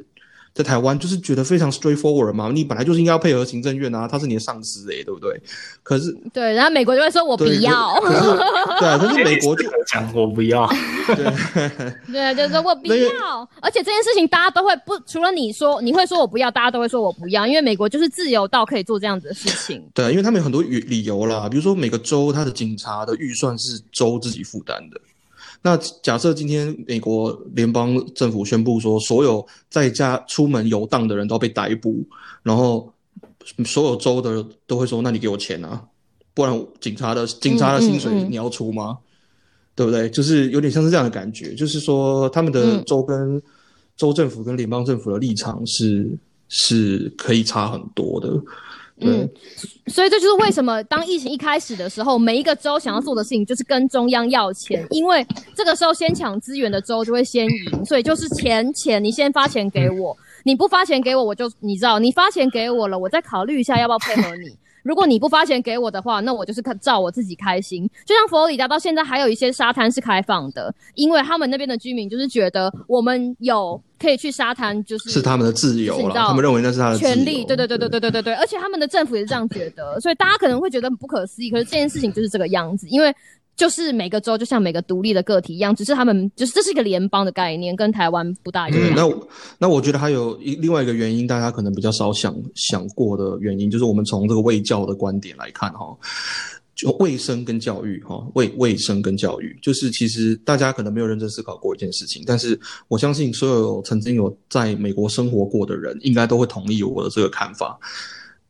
[0.55, 5.37] 在台湾就是觉得非常 straightforward 嘛，你本来就是应该要配合行政院啊，他是你的上司诶、欸，对不对？
[5.83, 8.37] 可是对，然后美国就会说我不要，对，可是，
[8.79, 10.65] 对啊，可是美国就 讲我不要，
[11.07, 19.85] 对， 对，就是说我不要，而且这件事情大家都会不，除了你说你会说我不要，大家都会说我不要，因为美国就是自由到可以做这样子的事情。
[19.93, 25.01] 对，因为他们有很多理理由啦，比如说每个州它的警察的预算是州自己负担的。
[25.61, 32.05] 那假设今天美国联邦政府宣布说，所有在家出门游荡的人都被逮捕，
[32.43, 32.93] 然后
[33.65, 35.83] 所有州的都会说，那你给我钱啊，
[36.33, 38.91] 不然警察的警察的薪水你要出吗？
[38.91, 39.03] 嗯嗯嗯
[39.75, 40.09] 对不对？
[40.09, 43.41] 就是有点像是这样的感觉，就是说他们的州跟
[43.97, 48.41] 州政府跟联邦政府的立场是、嗯、是可以差很多的。
[48.97, 49.29] 对嗯，
[49.88, 64.55] 所以这就是为什么当疫情一开始的时候，每一个州想要做的事情就是跟中央要钱，因为这个时候先抢资源的州就会先赢，所以就是钱钱，你先发钱给我，你不发钱给我，我就你知道，你发钱给我了，我再考虑一下要不要配合你。
[64.85, 67.89] 如果你不发钱给我的话，那我就是照我自己开心。
[68.05, 76.13] 就像佛罗里达到现在还有一些沙滩是开放的，因为他们那边的居民就是觉得我们有可以去沙滩，就是是他们的自由了。
[76.13, 77.43] 他们认为那是他的权利。
[77.45, 81.49] 对对对对对对对对，而且他们的政府也是这样觉得，所以大家可能会觉得很不可思议。
[81.49, 83.11] 可是这件事情就是这个样子，因为。
[83.55, 88.93] 就是每个州就像每个独立的个体一样，只是他们就是这是一个联邦的概念，跟台湾不大一样。
[88.95, 89.09] 那
[89.57, 95.97] 那我觉得还有一另外一个原因，大家可能比较少想想过的原因，就是我们从这个卫教的观点来看哈，
[96.75, 107.79] 就卫生跟教育哈，卫卫生跟教育，就是其实大家可能没有认真思考过一件事情，但是我相信所有曾经有在美国生活过的人，应该都会同意我的这个看法。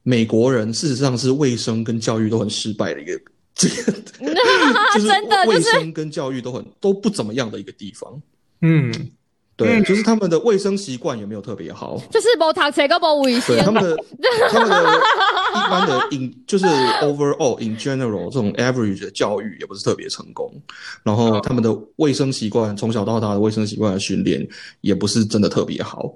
[0.02, 3.12] 美国人事实上是卫生跟教育都很失败的一个。
[3.56, 3.92] 这个
[4.94, 5.08] 就是
[5.48, 8.22] 卫生跟教育都很都不怎么样的一个地方。
[8.62, 8.92] 嗯，
[9.56, 12.02] 对，就是他们的卫生习惯也没有特别好。
[12.12, 13.56] 就是无读无卫生。
[13.56, 13.98] 对，他们的
[14.52, 15.02] 他们的
[15.52, 20.52] 一般的 in 就是 overall in general 这种 average 的教育也不是特别成功。
[21.04, 24.46] 然后他们的卫生习惯从小到大的卫生习惯的训练
[24.82, 26.14] 也不是真的特别好。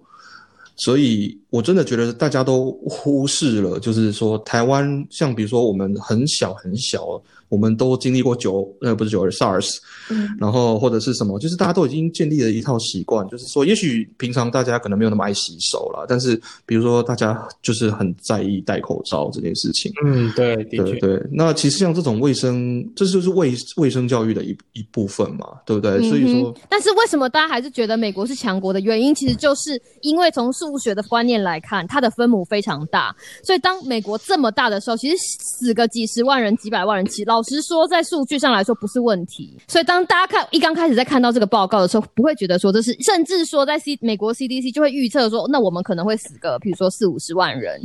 [0.79, 7.21] 所以，我真的觉得大家都忽视了，就是说，台湾像比如说，我们很小很小。
[7.49, 9.77] 我们都经历过九，呃，不是九二 SARS，
[10.11, 19.91] 嗯，然后或者是什么，就是大家都已经建立了一套习惯，就是说，也许平常大家可能没有那么爱洗手了，但是比如说大家就是很在意戴口罩这件事情。
[20.05, 21.27] 嗯，对，的确，对对。
[21.31, 25.93] 那其实像这种卫生，这就是卫卫生教育的一一部分嘛，对不对？
[25.93, 47.81] 嗯、所以说，但是为什么大家还是觉得美国是强国的原因，其实就是因为从数数学的观念来看，它的分母非常大，所以当美国这么大的时候，其实死个几十万人、几百万人，其实老实说，在数据上来说不是问题，所以当大家看一刚开始在看到这个报告的时候，不会觉得说这是，甚至说在 C 美国 CDC 就会预测说，那我们可能会死个，比如说四五十万人。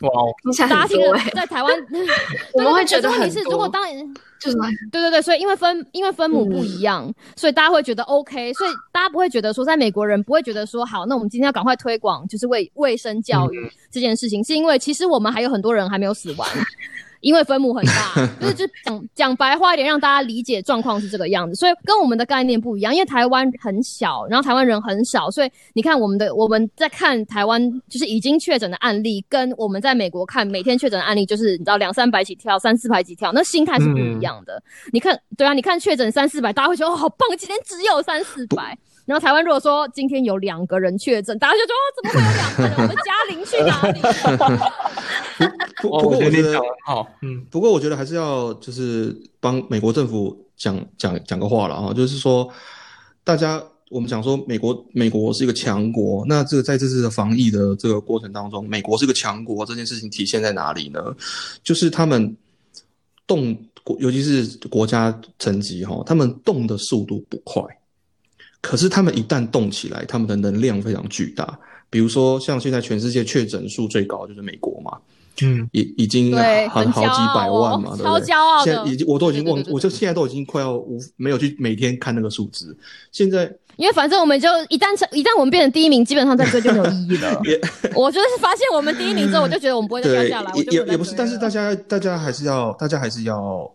[0.00, 0.10] 哇，
[0.58, 1.72] 大家听了在台湾
[2.54, 3.42] 我们会觉得很多。
[3.44, 4.56] 如果当然就是
[4.90, 16.48] 对对对，所以因为分因为分母不一样，嗯、所以大家会觉得 OK，所以大家不会觉得说，在美国人不会觉得说，好，那我们今天要赶快推广就是卫卫生教育这件事情，嗯、是因为其实我们还有很多人还没有死完。
[17.24, 22.94] 因为分母很大， 就是就讲讲白话一点，让大家理解状况是这个样子，所以跟我们的概念不一样。
[22.94, 34.54] 因为台湾很小，然后台湾人很少，所以你看我们的我们在看台湾就是已经确诊的案例，跟我们在美国看每天确诊的案例，就是你知道两三百起跳，三四百起跳，那心态是不一样的。
[34.56, 38.76] 嗯、你看，对啊，你看确诊三四百，大家会觉得哦好棒，今天只有三四百。
[39.06, 42.74] 然后台湾如果说今天有两个人确诊，大家就说哦怎么会有两个人？
[42.76, 44.00] 我们嘉玲去哪里？
[45.82, 52.48] 不过我觉得好，嗯，不过我觉得还是要就是帮美国政府讲讲讲个话了哈，就是说
[53.22, 61.14] 大家我们讲说美国美国是一个强国，那这个在这次的防疫的这个过程当中，美国是个强国这件事情体现在哪里呢？
[61.62, 62.34] 就是他们
[63.26, 67.62] 动国，尤其是国家层级哈，他们动的速度不快。
[68.64, 71.58] 可是他们一旦动起来，他们的能量非常巨大。
[71.90, 74.96] 比如说，像现在全世界确诊数最高就是美国嘛，
[75.42, 76.34] 嗯，已已经
[76.70, 78.04] 很好几百万嘛，对不对？
[78.04, 78.72] 超骄傲的。
[78.72, 82.74] 现在已经我都已经忘，我就现在都已经快要无没有去每天看那个数字。
[83.12, 83.44] 现在
[83.76, 87.38] 因为反正我们就一旦成一旦我们变成第一名，基本上在这就没有意义了。
[87.44, 87.60] 也
[87.94, 90.50] 我就是发现我们第一名之后，我就觉得我们不会再掉下来。
[90.72, 93.70] 也也不是，但是大家大家还是要大家还是要。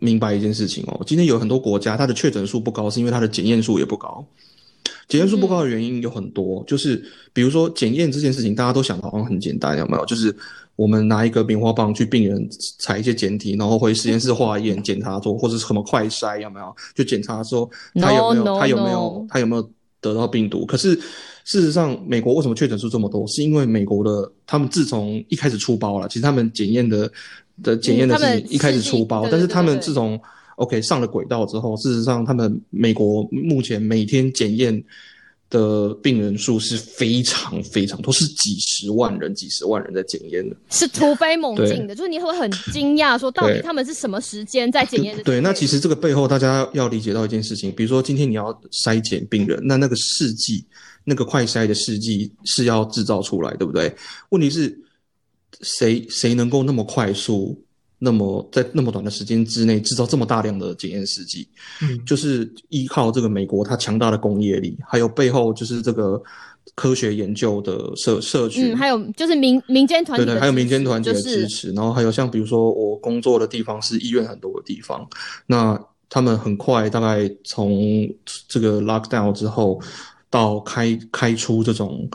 [0.00, 4.26] 明白一件事情哦，今天有很多国家，它的确诊数不高，是因为它的检验数也不高。
[5.08, 10.06] 检验数不高的原因有很多，嗯、就是比如说检验这件事情，大家都想的好像很简单，有没有？
[10.06, 10.34] 就是
[10.76, 16.74] 我们拿一个棉花棒去病人采一些检体，然后回实验室化验检查做，或者是什么快筛，有没有？
[16.94, 18.60] 就检查说他有没有 no, no, no.
[18.60, 20.64] 他有没有他有没有得到病毒？
[20.64, 20.94] 可是
[21.44, 23.26] 事实上，美国为什么确诊数这么多？
[23.26, 27.10] 是因为美国的他们自从一开始出包了，其实他们检验的。
[27.62, 30.20] 的检验的事情一开始出包，但是他们自从
[30.56, 34.84] OK 上了轨道之后，事实上他们美国目前每天检验
[35.48, 41.94] 的病人数是非常非常多，是几十万人、几十万人在检验的，是突飞猛进的。
[41.94, 45.22] 就是你会很惊讶，说到底他们是什么时间在检验的？
[45.22, 50.64] 对，那其实这个背后大家要理解到一件事情，比如说今天你要筛检病人，那那个试剂，
[51.04, 53.92] 那个快筛的试剂是要制造出来，对不对？
[54.28, 54.78] 问题是。
[55.60, 57.60] 谁谁能够那么快速，
[57.98, 61.48] 那么在那么短的时间之内制造这么大量的检验试剂？
[61.82, 66.22] 嗯，就是依靠这个美国它强大的工业力，还有背后就是这个。
[66.76, 75.06] 科学研究的社社区，嗯，还有就是民民间团体，对对，还有民间团体的就是、支持，然后还有像比如说我工作的地方是医院很多的地方，
[75.46, 78.08] 那他们很快大概从
[78.46, 79.80] 这个 lockdown 之后
[80.28, 82.08] 到开开出这种。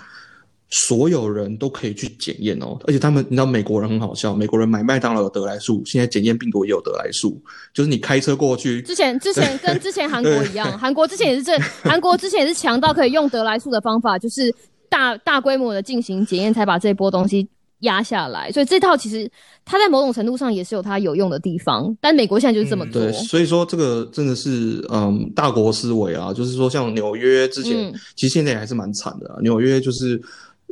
[0.77, 7.41] 所有人都可以去检验哦，而且他们，你知道美国人很好笑，美国人买麦当劳有得来速，现在检验病毒也有得来速，
[7.73, 8.81] 就是你开车过去。
[8.81, 14.53] 之前之 前跟之前韩国一样，韩国之前也是这， 韩国之前也是强到可以用得来速的方法，就是
[14.89, 17.47] 大大规模的进行检验，才把这波东西
[17.79, 18.51] 压下来。
[18.51, 19.31] 所以这套其实
[19.63, 23.01] 它在某种程度上也是有它有用的地方，但美国现在就是这么多。
[23.01, 30.21] 嗯、对，所以说这个真的是嗯大国思维啊，就是说像纽约之前，嗯、其实现在也还是蛮惨的啊，纽约就是。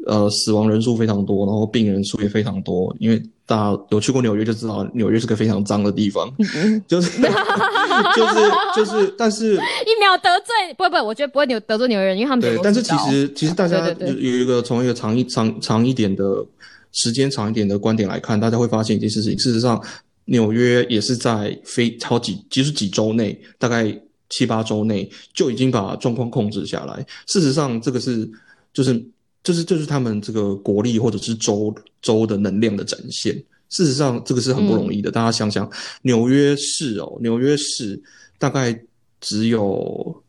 [0.05, 2.93] 呃，死亡人数非常多，然后病人数也非常多。
[2.99, 6.29] 因为大家有去过纽约就知道，纽约是个非常脏的地方，
[6.87, 7.21] 就是
[8.15, 12.59] 就是就是，但是一秒得罪不不，我觉得不会得得罪纽约人，因为他们对。
[12.61, 16.45] 但是其实其实大家有一个从一个长一长长一点的
[16.91, 19.39] 时间长一点的观点来看，大家会发现一件事情。
[19.39, 19.81] 事实上，
[20.25, 23.97] 纽约也是在非好几其实几周内，大概
[24.29, 27.05] 七八周内就已经把状况控制下来。
[27.27, 28.29] 事实上，这个是
[28.73, 29.01] 就是。
[29.43, 33.35] 就是就是他们这个国力或者是州州的能量的展现。
[33.69, 35.09] 事实上，这个是很不容易的。
[35.09, 35.67] 嗯、大家想想，
[36.03, 37.99] 纽约市哦，纽约市
[38.37, 38.79] 大概
[39.19, 40.23] 只有，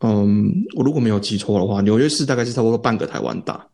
[0.00, 3.66] 嗯，我如果没有记错的话，纽约市大概是差不多半个台湾大，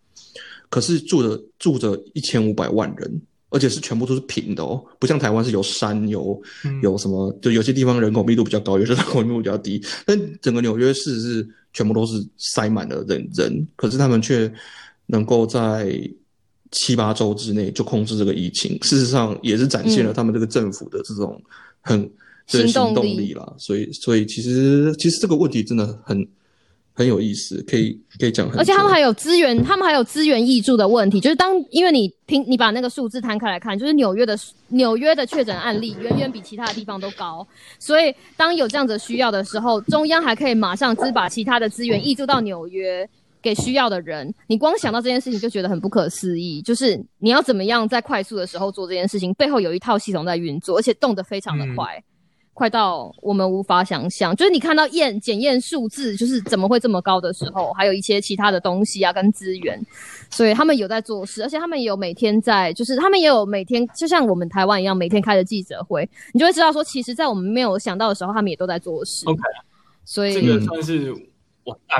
[0.70, 6.40] 可是住着住着一千五百万人，而且是全部都是平的哦，不像台湾是有山有
[6.80, 9.84] 有什么，就有些地方人口密度比较高，有些人口密度比较低。
[10.04, 14.48] 但整个纽约市是全部都是塞满了人人，可是他们却。
[15.06, 15.98] 能够在
[16.72, 21.40] 七八周之内就控制这个疫情，事实上也是展现了他们这个政府的这种
[21.80, 23.52] 很、嗯、行动力啦。
[23.56, 26.26] 所以，所以其实其实这个问题真的很
[26.92, 28.58] 很有意思，可以可以讲很。
[28.58, 34.36] 而且他们还有资源，他们还有资源溢注的问题，就是当因为你听你把那个数字摊开来看，就是纽约的
[34.68, 37.46] 纽约的确诊案例远远比其他的地方都高，
[37.78, 43.08] 所以当有这样子需要的时候，中央还可以马上只把其他的资源溢注到纽约。
[43.42, 46.60] 给需要的人，你光想到这件事情就觉得很不可思议。
[46.62, 52.04] 就是你要怎么样在快速的时候做这件事情，背后有一套系统在运作，而且动得非常的快，嗯、
[52.54, 54.34] 快到我们无法想象。
[54.34, 59.80] 就是你看到验检验数字，就是怎么会这么高的时候，还有一些其他的东西啊，跟资源，
[60.30, 69.24] 所以他们有在做事，而且他们也有每天在，就是他们也有每天，就像我们台湾一样，每天开的记者会，你就会知道说，其实，在我们没有想到的时候，他们也都在做事。
[69.26, 69.40] OK，
[70.04, 71.14] 所以这个算是。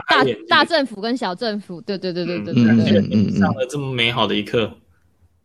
[0.09, 4.71] 大大政府跟小政府，对对对对对对对，上了这么美好的一课，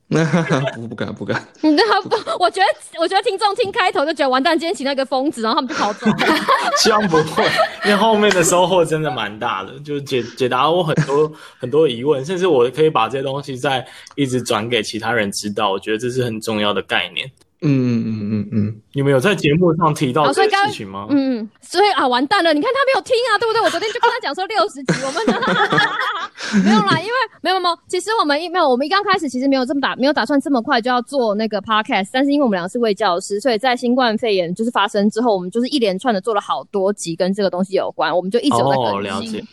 [0.76, 1.42] 不不敢不敢。
[1.62, 2.10] 你知道不？
[2.44, 6.16] 我觉得我觉得听众听开头就觉得完蛋，今天请那个疯子，然后他们就跑走了。
[6.84, 7.44] 希望不会，
[7.86, 15.72] 因为后面的收获真的蛮大的，就解解答我很多很多疑问，甚至我可以把这些东西再一直转给其他人知道。
[15.72, 17.32] 我觉得这是很重要的概念。
[17.64, 21.06] 嗯嗯嗯嗯嗯，你们有在节目上提到这个事情吗？
[21.12, 22.54] 嗯，所以啊，完蛋了！
[22.54, 23.62] 你看他没有听啊，对不对？
[23.62, 25.22] 我昨天就跟他讲说六十集，我们
[26.66, 38.96] 没有啦，因为没有没有，其实我们一没有，我们一刚开始其实没有这么打，没有打算这么快就要做那个 podcast，但是因为我们俩是位教师，所以在新冠肺炎就是发生之后，我们就是一连串的做了好多集跟这个东西有关，我们就一直有在更新。
[38.96, 39.44] 哦，了解。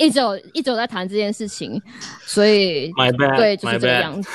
[0.00, 1.80] 一直有一直有在谈这件事情，
[2.26, 2.90] 所以
[3.36, 4.30] 对就是这个样子。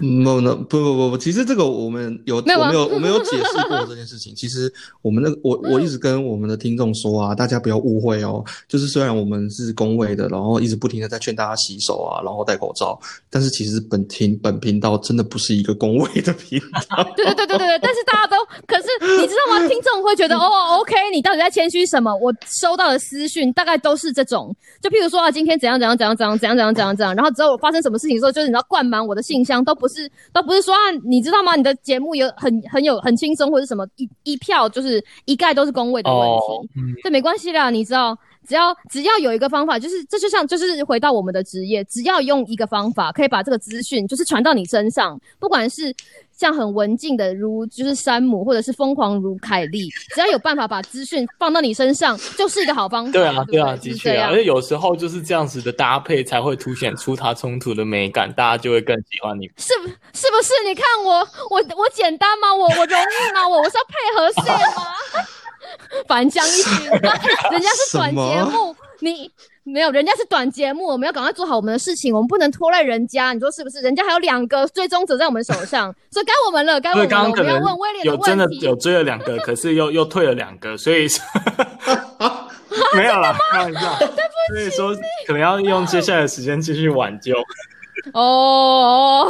[0.00, 4.34] no no 不不不不，其实这个我们有没有我们有我们有解释过这件事情。
[4.34, 8.42] 其实我们那个我我一直跟我们的听众说啊，大家不要误会哦。
[8.66, 17.04] 就是虽然我们是工位的，然后一直不停的在劝大家洗手啊，然后戴口罩，但是其实本频本频道真的不是一个工位的频道。
[17.14, 18.86] 对对对对对对，但是大家都 可是
[19.20, 19.68] 你知道吗？
[19.68, 22.10] 听众会觉得哦，OK，你到底在谦虚什么？
[22.16, 25.09] 我收到的私讯大概都是这种，就譬如。
[25.10, 31.56] 说啊，今天怎样怎样怎样怎样怎样怎样怎样怎样，然后之后发生什么事情的时候，就是你知道灌满我的信箱，都不是都不是说啊，你知道吗？
[31.56, 36.70] 你的节目有很很有很轻松或者什么一一票就是一概都是公位的问题，
[37.02, 45.94] 这、oh, 没关系啦，你知道，只要只要有一个方法，就是这就像就是回到我们的职业，只要用一个方法可以把这个资讯就是传到你身上，不管是。
[46.40, 53.12] 像很文静的，如就是山姆，或者是疯狂如凯莉，只要有办法把资讯放到你身上，就是一个好方法。
[53.12, 59.46] 对啊，对啊，的确啊，而且有时候就是这样子的搭配，才会凸显出它冲突的美感，大家就会更喜欢你。
[59.58, 59.88] 是不？
[60.14, 60.54] 是不是？
[60.66, 61.18] 你看我，
[61.50, 62.54] 我，我简单吗？
[62.54, 63.46] 我， 我容易吗？
[63.46, 64.86] 我，我是要配合线吗？
[66.08, 66.86] 反将一军，
[67.52, 69.30] 人家是短节目，你。
[69.62, 73.80] 没有，人家是短节目，我们要赶快做好我们的事情，我们不能拖累人家，你说是不是？
[73.82, 77.10] 人家还有两个追踪者在我们手上， 所以该我们了，该我们了。
[77.10, 78.30] 刚刚可能我们要问威廉的问题。
[78.30, 81.06] 有真的有追了两个，可是又又退了两个，所以
[82.96, 83.80] 没有了，开玩笑。
[84.48, 84.94] 所以说
[85.26, 87.36] 可能要用接下来的时间继续挽救。
[88.14, 89.28] 哦，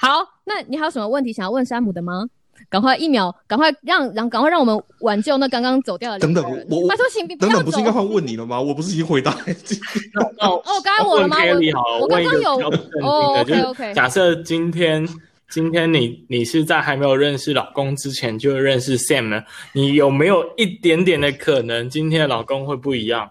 [0.00, 2.24] 好，那你还有什么问题想要问山姆的吗？
[2.70, 6.34] 赶快一秒，赶快让让赶快让我们挽救那刚刚走掉的人。
[6.34, 7.46] 等等，我拜托，请不要走。
[7.46, 8.60] 等等，不是应该换问你了吗？
[8.60, 9.38] 我不是已经回答了？
[10.40, 11.36] 哦，刚才我了吗？
[11.98, 12.58] 我我刚刚有
[13.02, 13.94] 哦，OK OK。
[13.94, 15.08] 假设今天
[15.48, 19.42] 今天你你是在还没有认识老公之前就认识 Sam 呢？
[19.72, 23.30] 你有没有一点点的可能今天的老公会不一样？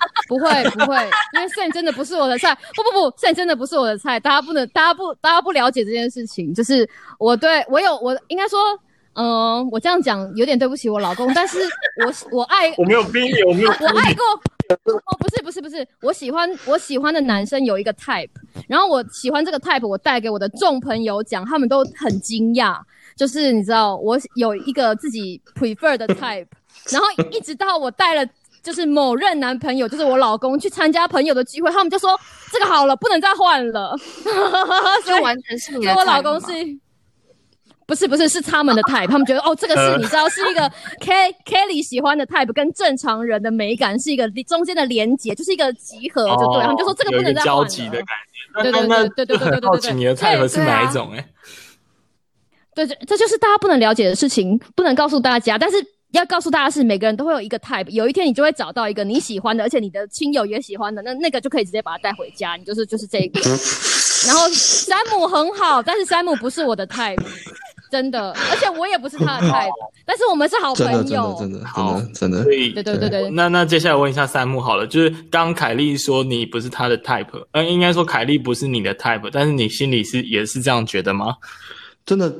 [0.28, 0.96] 不会不会，
[1.34, 2.54] 因为 Sam 真的不是我的菜。
[2.74, 4.18] 不不不，Sam 真的不是我的菜。
[4.20, 6.54] 大家不能，大家不，大家不了解这件事情。
[6.54, 6.88] 就是
[7.18, 8.58] 我对我有我应该说，
[9.14, 11.58] 嗯、呃，我这样讲有点对不起我老公，但是
[12.04, 14.24] 我我爱我没有逼你，我没有我爱过。
[14.84, 18.30] 哦，不是不是不是，我喜欢我喜欢的男生有一个 type，
[18.68, 22.78] 然后我喜欢这个 type，我带给我的众朋友讲，他们都很惊讶。
[23.16, 26.46] 就是你知道，我有一个自己 prefer 的 type，
[26.90, 28.30] 然后一直到我带了。
[28.62, 32.18] 就是某任男朋友，就是我老公去参加朋友的聚会，他们就说
[32.52, 33.96] 这个好了，不能再换了。
[35.04, 35.94] 所以完全是你的。
[35.94, 36.46] 我老公是，
[37.86, 46.60] 不是不是是他们的 type，他们觉得哦，这个是你知道是一个 K Kelly 喜欢的 type，跟正常人的美感是一个中间的连接，就是一个集合，就对。
[46.60, 47.64] 他们就说这个不能再换了。
[47.64, 48.62] 交集的感觉。
[48.62, 49.68] 对对对对对对对对。
[49.68, 51.12] 好奇你的 type 是哪一种？
[51.14, 51.26] 哎，
[52.74, 55.78] 对对，这就是大家不能了解的事情，不能告诉大家，但是。
[56.12, 63.40] 要告诉大家是每个人都会有一个 type，有一天你就会找到一个你喜欢的，而且你的亲友也喜欢的，那那个就可以直接把它带回家，你就是就是这个。
[64.26, 67.16] 然后山姆很好，但是山姆不是我的 type，
[67.90, 69.70] 真的，而且我也不是他的 type，
[70.04, 72.44] 但是我们是好朋友，真的真的真的好真的。
[72.44, 73.30] 对对对对。
[73.30, 81.36] 那那接下来问一下山姆好了，就是刚凯莉说你不是他的 type，呃，应该说凯莉不是你的 type，但是你心里是也是这样觉得吗？
[82.04, 82.30] 真的。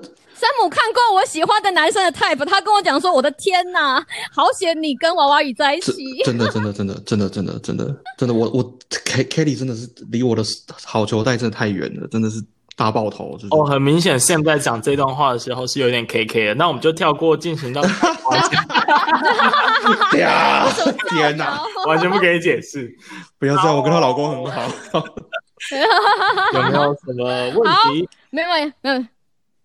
[0.41, 5.93] 山姆看过我喜欢的男生的 type，他跟我讲说：“我的天呐，好险你跟娃娃鱼在一起。”
[6.25, 10.43] 真的，真的，真的，真的，真的，真的，真的，我我 Kelly 真的是离我的
[10.83, 12.43] 好球带真的太远了，真的是
[12.75, 13.37] 大爆头。
[13.37, 16.55] 就是、哦，很明显，Sam 在讲这段话的时候是有点 KK 的。
[16.55, 17.83] 那我们就跳过，进行到。
[21.11, 22.91] 天哪，完全不给你解释，
[23.39, 24.63] 不要这样，我跟她老公很好。
[26.55, 28.09] 有没有什么问题？
[28.31, 28.49] 没有，
[28.81, 29.05] 没有。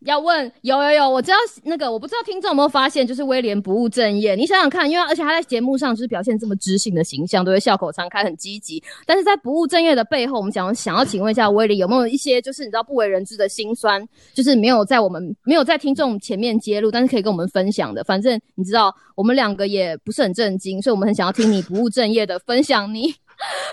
[0.06, 4.36] 要问有有有，我知道那个，我不知道听众有没有发现，就是威廉不务正业。
[4.36, 8.82] 你想想看，因为而且他在节目上就是表现这么知性的形象，都会笑口常开，很积极。
[9.06, 18.04] 但是在不务正业的背后，我们想想要请问一下威廉，有没有一些就是你知道不为人知的辛酸，就是没有在我们没有在听众前面揭露，但是可以跟我们分享的。
[18.04, 23.12] 反正你知道，我们两个也不是很震惊，所以我们很想要听你不务正业的分享你，你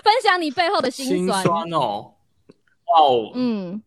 [0.03, 1.43] 分享你背后的辛酸。
[1.43, 2.11] 辛酸哦，
[2.97, 3.79] 哦，嗯。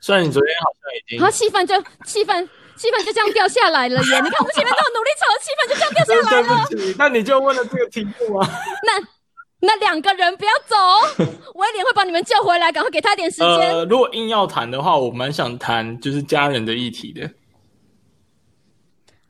[0.00, 1.74] 虽然你昨天好像已经，然后气氛就
[2.06, 4.00] 气氛气氛就这样掉下来了耶！
[4.20, 6.66] 你看我们前面这么努力炒的气氛就这样掉下来了。
[6.70, 8.48] 对不起，那你就问了这个题目啊？
[8.82, 9.06] 那
[9.60, 10.74] 那两个人不要走，
[11.54, 13.74] 威廉会把你们救回来，赶快给他点时间。
[13.74, 17.30] 呃，如果硬要谈的话，我蛮想谈就是家人的议题的。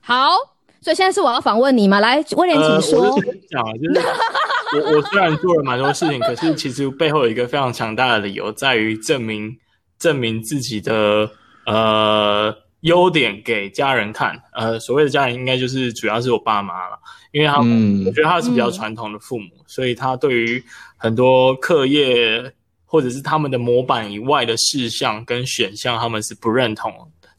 [0.01, 0.37] 好，
[0.81, 1.99] 所以现在是我要访问你嘛？
[1.99, 3.07] 来，威廉，请说。
[3.07, 9.59] 呃、我就讲啊，就是我我虽然做了蛮多事情， 可是其实背后有一个非常强大的理由，在于证明。
[10.01, 11.31] 证明自己的
[11.67, 16.99] 呃优点给家人看，呃，所谓的家人应该就是主要是我爸妈了，
[17.31, 20.65] 因为他们、嗯、我觉得他是比较传统的父母，嗯、所以他对于
[20.97, 22.53] 很多课业
[22.87, 26.91] 或者是他们的模板以外的事项跟选项，他们是不认同，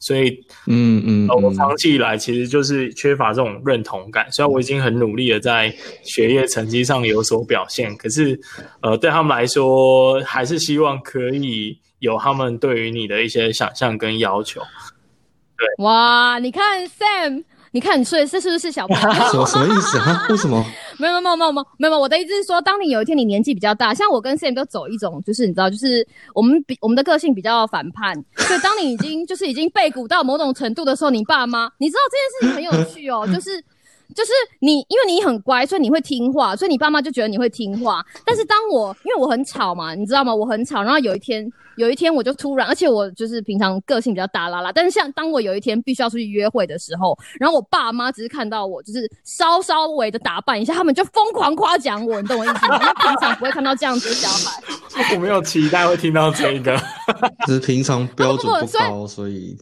[0.02, 8.38] 所以嗯嗯，呃，我长期以来其实就是缺乏这种认同感，虽然我已经很努力的在学业成绩上有所表现，可是
[8.82, 11.78] 呃，对他们来说还是希望可以。
[12.02, 14.60] 有他们对于你的一些想象跟要求，
[15.56, 15.84] 对。
[15.84, 19.12] 哇，你看 Sam，你看你说的这是不是小朋友？
[19.30, 20.26] 什么什么意思啊？
[20.28, 20.64] 为什么？
[20.98, 33.62] 没有没有没有没有没有，我的意思是说，当你有一天你年纪比较大，像我跟 Sam 都走一种，就是你知道，就是我们比我们的个性比较反叛，所以当你已经就是已经被鼓到某种程度的时候，你爸妈，你知道这件事情很有趣哦， 就是。
[34.12, 38.04] 就是你，因为你很乖，所以你会听话，所以你爸妈就觉得你会听话。
[38.24, 40.34] 但是当我，因为我很吵嘛，你知道吗？
[40.34, 52.78] 我很吵，然后有一天，有一天我就突然，而且我就是平常个性比较大啦啦，但是像当我有一天必须要出去约会的时候，然后我爸妈只是看到我就是稍稍微的打扮一下，他们就疯狂夸奖我，你懂我意思吗？
[52.80, 54.62] 因为平常不会看到这样子的小孩。
[55.14, 56.76] 我没有期待会听到这个，
[57.46, 59.56] 只是平常标准不高，所以。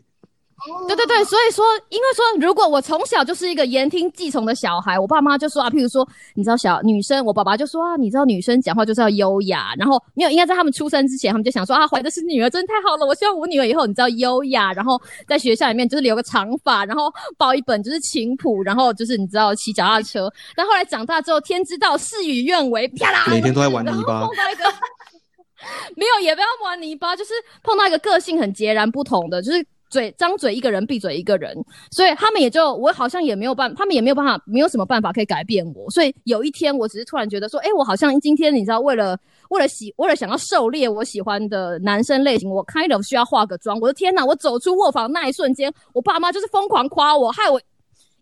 [0.87, 24.29] 对对对，所以说，因为说，如果我从小就是一个言听计从的小孩，我爸妈就说啊，譬如说，你知道小女生，我爸爸就说啊，你知道女生讲话就是要优雅，然后没有，应该在他们出生之前，他们就想说啊，怀的是女儿，真的太好了，我希望我女儿以后你知道优雅，然后在学校里面就是留个长发，然后抱一本就是琴谱，然后就是你知道骑脚踏车，但后来长大之后，天知道事与愿违，啪啦，每天都在玩泥巴。
[25.95, 31.55] 没有，也不要玩泥巴，就是碰到一个个性很截然不同的，就是嘴张嘴一个人，闭嘴一个人，
[31.91, 35.91] 所以他们也就我好像也没有办，他们也没有办法，没有什么办法可以改变我。
[35.91, 39.19] 所以有一天，我只是突然觉得说，诶，我好像今天你知道，为了
[39.51, 43.79] 为了喜，为了想要狩猎我喜欢的男生类型，我 kind of 需要化个妆。
[43.81, 44.25] 我的天哪！
[44.25, 47.61] 我走出卧房那一瞬间，我爸妈就是疯狂夸我，害我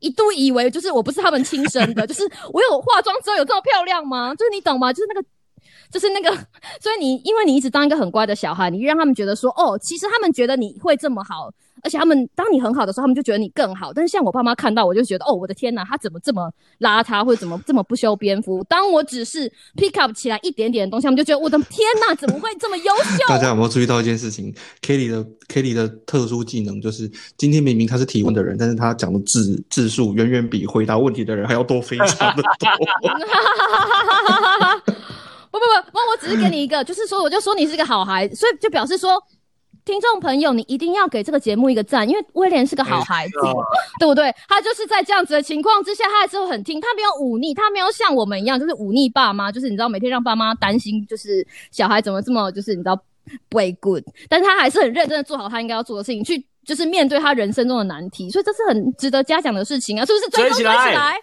[0.01, 4.35] 一度以为就是我不是他们亲生的， 就是我有化妆之后有这么漂亮吗？
[4.35, 4.91] 就是你懂吗？
[4.93, 5.27] 就是那个。
[5.91, 6.31] 就是那个，
[6.81, 11.51] 所以你因为你一直当一个很乖的小孩，你让他们觉得说，哦，其实他们觉得你会这么好，
[11.83, 13.93] 而且他们当你很好的时候，他们就觉得你更好。
[13.93, 18.63] 但是像我爸妈看到我就觉得，哦，我的天哪，他怎么这么邋遢，或者怎么 这么不修边幅？
[18.69, 23.27] 当我只是 pick up 起来一点点的东西，他们就觉得我的天哪，怎么会这么优秀？
[23.29, 32.69] 大家有没有注意到一件事情？Kelly 的 Kelly 的特殊技能就是，今天明明他是提问的人，但是他讲的字字数远远比回答问题的人还要多，非常的多。
[35.51, 39.23] 不不不，不，我只是给你一个，就是说，我就说你是个好孩子，所以就表示说，
[39.85, 43.33] 听众朋友，你一定要给这个节目一个赞，因为威廉是个好孩子，
[43.99, 44.35] 对不对？
[44.49, 52.95] 他就是在这样子的情况之下，他还是会很听，他没有忤逆，他没有像我们一样，就是忤逆爸妈，就是你知道，每天让爸妈担心，就是小孩怎么这么，就是你知道
[53.49, 60.29] 不会 good，但是他还是很认真的做好他应该要做的事情，去就是面对他人生中的难题，所以这是很值得嘉奖的事情啊，是不是？
[60.31, 61.19] 追起来。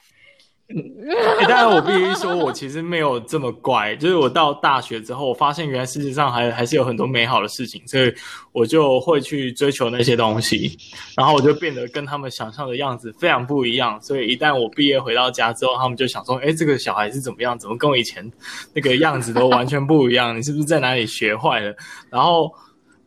[0.75, 3.95] 欸、但我必须说，我其实没有这么乖。
[3.97, 8.11] 就是我到大学之后，我发现原来世界上还还是有很多美好的事情，所以
[8.51, 10.75] 我就会去追求那些东西。
[11.15, 14.01] 然后我就变得跟他们想象的样子非常不一样。
[14.01, 17.55] 所以一旦我毕业回到家之后，他们就想说：“哎、这个小孩是怎么样？
[17.59, 18.27] 怎么跟我以前
[18.73, 20.35] 那个样子都完全不一样？
[20.35, 21.71] 你是不是在哪里学坏了？”
[22.09, 22.51] 然后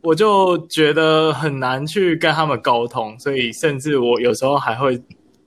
[0.01, 4.97] 我就觉得很难去跟他们沟通，所以甚至我有时候还会。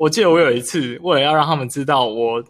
[0.03, 2.42] 我记得我有一次，为了要让他们知道我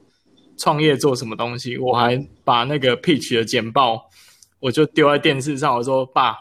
[0.56, 4.08] 创业做什么东西，我还把那个 pitch 的简报，
[4.58, 6.34] 我就丢在电视上，我说：“爸，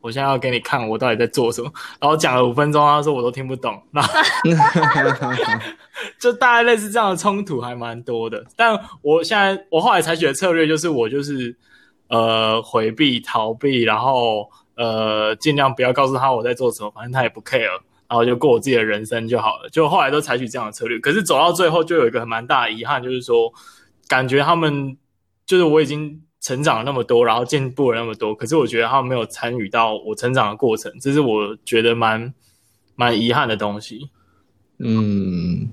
[0.00, 3.78] 我现在要给你看我到底在做什么。”然后讲了五分钟，他说我都听不懂。
[3.90, 4.00] 那
[6.18, 8.42] 就大概类似这样的冲突还蛮多的。
[8.56, 11.54] 但我现在我后来采取的策略就是，我就是
[12.08, 17.78] 呃回避、逃避，然后呃尽量不要告诉他我在做什么，反正他也不 care。
[18.08, 20.98] 然后就过我自己的人生就好了，就后来都采取这样的策略。
[20.98, 23.52] 可是走到最后，就有一个很蛮大的遗憾，就是说，
[24.08, 24.96] 感觉他们
[25.44, 32.32] 就是我已经成长了那么多，然后进步了那么多，可是我觉得他们没有参与到我成长的过程，这是我觉得蛮
[32.94, 34.10] 蛮遗憾的东西。
[34.78, 35.70] 嗯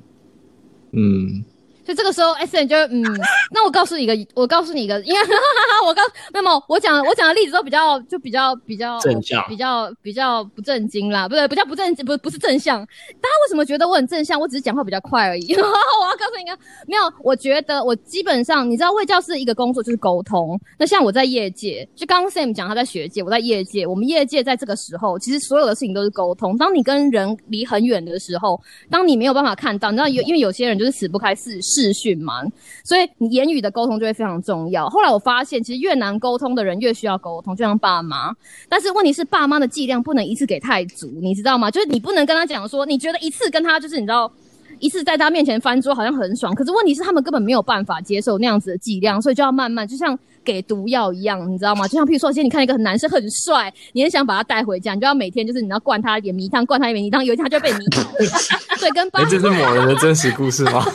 [0.91, 1.45] 嗯。
[1.85, 3.03] 就这个时候，SN 就嗯，
[3.51, 6.01] 那我告诉你一个，我告诉你一个，因为哈哈哈， 我告
[6.33, 12.79] 没有，我讲我讲的例子都比较就比较比较正向，比较比较不正经啦，不对，不叫不正经，不不是正向。
[12.79, 14.39] 大家为什么觉得我很正向？
[14.39, 15.53] 我只是讲话比较快而已。
[15.55, 16.57] 我要告诉你一个，
[16.87, 20.59] 没有，我觉得我基本上，你知道，卫教师一个工作就是沟通。
[20.77, 26.57] 那像我在业界，就刚刚 Sam 讲他在学界，我在业界，我们业界在这个时候，其实所有的事情都是沟通。
[26.57, 28.59] 当你跟人离很远的时候，
[28.89, 32.43] 当你没有办法看到，你知道有，因为有些人就是死不开视视讯嘛，
[32.83, 34.87] 所以你言语的沟通就会非常重要。
[34.89, 38.31] 后来我发现，其实越难沟通的人越需要沟通，就像爸妈。
[38.69, 41.71] 但是问题是，爸妈的剂量不能一次给太足，你知道吗？
[41.71, 44.31] 就是你不能跟他讲说，你觉得一次跟他就是你知道，
[44.79, 51.87] 一次在他面前翻桌好像很爽，可是问题是他们根本没有办法接受那样子的剂量，所以就要慢慢，就像给毒药一样，你知道吗？
[51.87, 58.01] 就像譬如说，今天你看一个男生很帅，你很想把他带回家，你就要每天就是你要灌他一点迷汤，灌他一点迷汤，有一天他就会被迷倒。
[58.77, 60.85] 所以跟爸妈，这是某人的真实故事吗？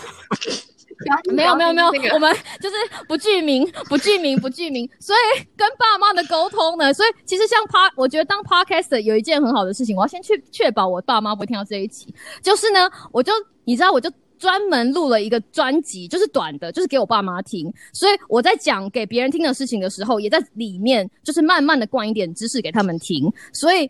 [1.33, 2.77] 没有没有没有，我们就是
[3.07, 13.33] 不具名不具名不具名，所以跟爸妈的沟通呢，所以其实像 Pod，我觉得当 Podcaster 有一件很好的事情，我要先去确保我爸妈不会听到这一集，就是呢，我就
[13.65, 23.89] 你知道，我就专门录了一个专辑，就是短的，就是给我爸妈听，所以我在讲给别人听的事情的时候，也在里面就是慢慢的灌一点知识给他们听，所以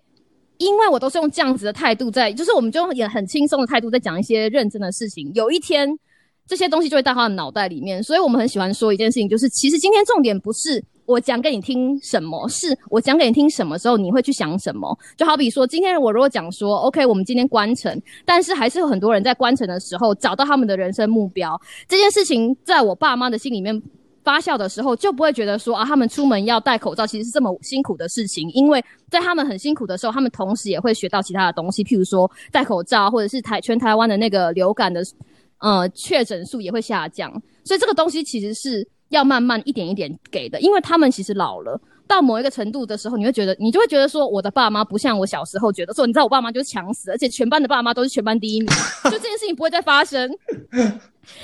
[0.58, 5.98] 因为我都是用这样子的态度在，就是我们就也很轻松的态度在讲一些认真的事情，有一天。
[6.48, 14.98] 这些东西就会到他的脑袋里面，所以我们很喜欢说一件事情，就是其实今天重点不是我讲给你听什么，是我讲给你听什么时候你会去想什么。
[15.16, 23.82] 就好比说， 今天我如果讲说，OK，我们今天关城，但是还是有很多人在关城的时候找到他们的人生目标，这件事情在我爸妈的心里面
[24.24, 28.50] 发酵的时候，就不会觉得说啊，他们出门要戴口罩，其实是这么辛苦的事情。
[28.52, 35.02] 因为在他们很辛苦的时候，他们同时也会学到其他的东西，譬如说戴口罩，或者是台全台湾的那个流感的
[35.60, 37.30] 呃确诊数也会下降。
[37.64, 48.68] 所以这个东西其实是要慢慢一点一点给的，因为他们其实老了到某一个程度的时候，你会觉得你就会觉得说，我的爸妈不像我小时候觉得说，你知道我爸妈就是强死，而且全班的爸妈都是全班第一名，
[49.04, 50.30] 就这件事情不会再发生。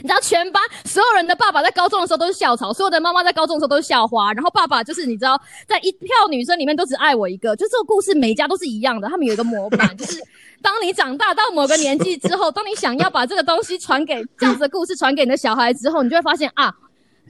[0.01, 5.39] 你知道全班所有人的爸爸在高中的时候都是校草，所有的妈妈在高中的时候都是校花，然后爸爸就是你知道，
[5.69, 10.19] 在一票女生里面都只爱我一个，就这个故事每一家都是一样的，他们有一个模板，就是
[10.65, 16.75] 当你长大到某个年纪之后，当你想要把这个东西传给这样子的故事传给你的小孩之后，你就会发现啊。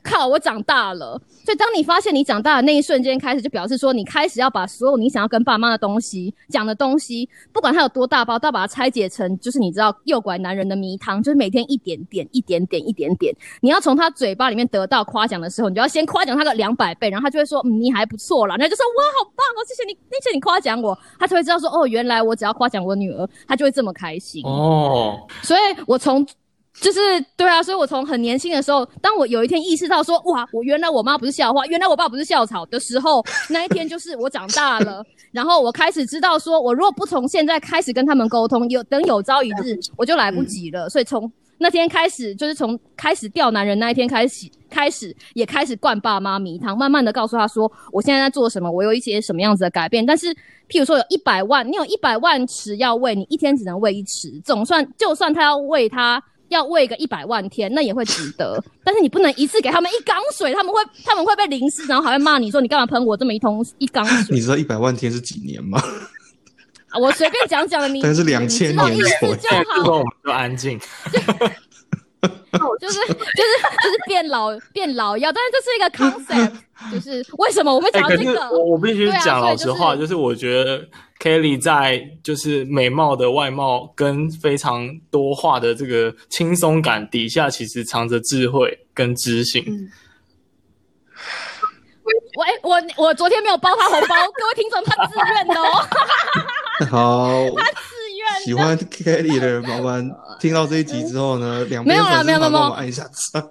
[0.04, 0.28] 靠！
[0.28, 13.34] 我长大了，所以当你发现你长大的那一瞬间开始，就表示说你开始要把所有你想要跟爸妈的东西讲的东西，不管它有多大包，都要把它拆解成，就是你知道诱拐男人的迷汤，就是每天一点点、一点点、一点点。
[13.60, 26.26] 你要从他嘴巴里面得到夸奖的时候，你就要先夸奖他个两百倍，然后他就会说：“嗯，你还不错啦。”然后就说：“哇，好棒哦，谢谢你，谢谢你夸奖我。”他才会知道说：“哦，原来我只要夸奖我女儿，他就会这么开心。”哦，所以我从。
[26.80, 27.00] 就是
[27.36, 40.88] 对啊，所以我从很年轻的时候，当我有一天意识到说，哇，我原来我妈不是校花，原来我爸不是校草的时候，那一天就是我长大了， 然后我开始知道说，我如果不从现在开始跟他们沟通，有等有朝一日我就来不及了。
[40.90, 50.04] 所以从那天开始，就是从开始钓男人那一天开始，开始也开始灌爸妈迷汤，慢慢的告诉他说，我现在在做什么，我有一些什么样子的改变。
[50.04, 50.34] 但是，
[50.68, 56.20] 譬如说有一百万，你有一百万匙要喂，你一天只能喂一池，总算就算他要喂他。
[56.48, 58.62] 要喂个一百万天，那也会值得。
[58.84, 64.34] 但是你不能一次给他们一缸水，他们会他们会被淋湿，然后还会骂你说，你干嘛喷我这么一桶一缸水？
[64.36, 65.82] 你知道一百万天是几年吗？
[66.90, 70.78] 啊、我随便讲讲的，你 但是两千年意思就好，就安静。
[72.80, 73.14] 就是就是
[73.82, 76.52] 就是变老变老药，但是这是一个 concept，
[76.92, 78.40] 就是为什么我会讲这个？
[78.40, 80.86] 欸、我我必须讲老实话，啊就是、就是我觉得
[81.20, 89.64] Kelly 在就是美貌的外貌跟非常多话的这个轻松感底下，其实藏着智慧跟知性。
[89.66, 89.88] 嗯、
[92.36, 95.86] 喂，我我昨天没有包他红包，各位听众，他自愿的哦。
[96.90, 97.30] 好。
[97.56, 97.93] 他自愿。
[98.44, 103.42] 喜欢 Kelly 的人，麻烦听到这一集之后呢， 两边粉丝帮我按一下赞。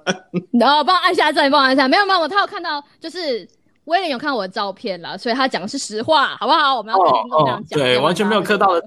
[0.60, 1.88] 然后帮我按下赞，帮我按下。
[1.88, 3.48] 没有没有，他有看到，就是
[3.86, 6.76] 威廉有看我的照片了，所以他讲的是实话，好不好？
[6.78, 7.80] 我们要跟听众这样讲。
[7.80, 8.84] 对，完全没有磕到的。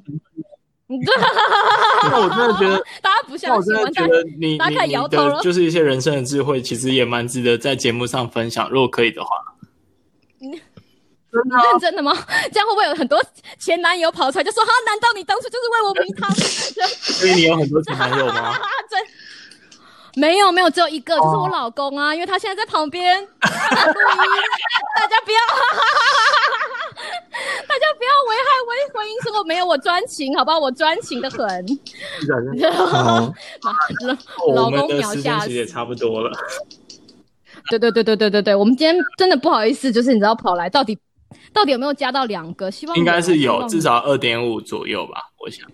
[0.88, 9.28] 那我真的觉得，大家不像，我真的觉得你大家看摇头了，就是一些人生的智慧，其实也蛮值得在节目上分享，如果可以的话。
[11.44, 12.12] 你认真的吗？
[12.52, 13.22] 这样会不会有很多
[13.58, 16.28] 前男友跑出来就说：“哈，难道你当初就是为我迷他？”
[17.12, 18.58] 所以你有很多前男友吗？
[18.90, 19.00] 真
[20.18, 23.36] 没有，没有，只有一个，就是我老公啊，因为他现在在旁边录音。
[24.96, 25.38] 大家不要，
[27.68, 29.44] 大家不要危害婚婚姻生活。
[29.44, 30.58] 没有我专情，好不好？
[30.58, 31.38] 我专情的很。
[32.72, 33.30] 好，
[34.54, 36.30] 老公秒下其实也差不多了。
[37.68, 40.98] 对对对对对对对，我们今天真的不好意思，就是你知道跑来到底。
[41.52, 42.70] 到底有没有加到两个？
[42.70, 45.66] 希望应该是有，至少二点五左右吧，我想。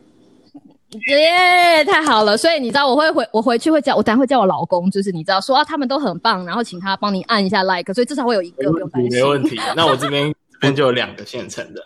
[1.08, 2.36] 耶，太好了！
[2.36, 8.70] 所以你知道我会回我回去会叫我等下会叫我老公，就是你知道说啊，他们都很棒，然后请他帮你按一下 like，所以至少会有一个，
[9.10, 9.58] 没问题。
[9.74, 11.82] 那我这边 这边就有两个现成的。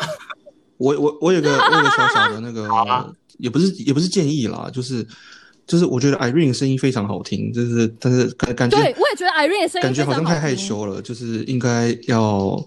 [0.78, 3.08] 我我我有个 我有个小小的那个，啊、
[3.38, 5.06] 也不是也不是建议啦，就是
[5.68, 12.60] 就是我觉得 Irene 声音非常好听，就是但是感感觉对我也觉得 Irene 声音感觉好像太害羞了，就是应该要。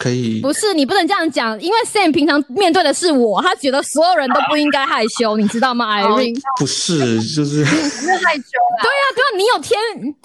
[0.00, 8.80] 可以不是你不能这样讲，因为 Sam 平常面对的是我，他觉得所有人都不应该害羞，你知道吗？Irene 不是，就是不是害羞啦。
[8.80, 9.78] 对啊，对啊，你有天，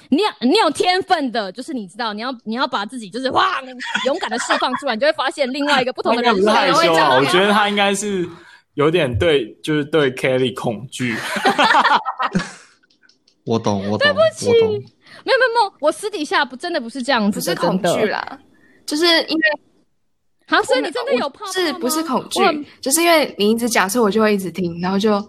[0.07, 3.61] 你有你有天分的，就是你知道，你要你要把自己就是哇，
[4.05, 6.53] 勇敢的释放出来，你就会发现另外一个不同的人生。
[6.53, 8.25] 害羞啊，我觉得他应该是
[8.75, 11.17] 有点对，就是对 Kelly 恐惧。
[13.45, 14.85] 我懂，我懂，对不起，没有没有没
[15.65, 18.39] 有，我私底下不真的不是这样子，不是恐惧啦。
[18.85, 19.43] 就是因为，
[20.47, 22.39] 好，所以你真的有怕是不是恐惧？
[22.79, 25.19] 就是因为你一直讲，所以我就会一直听，然后就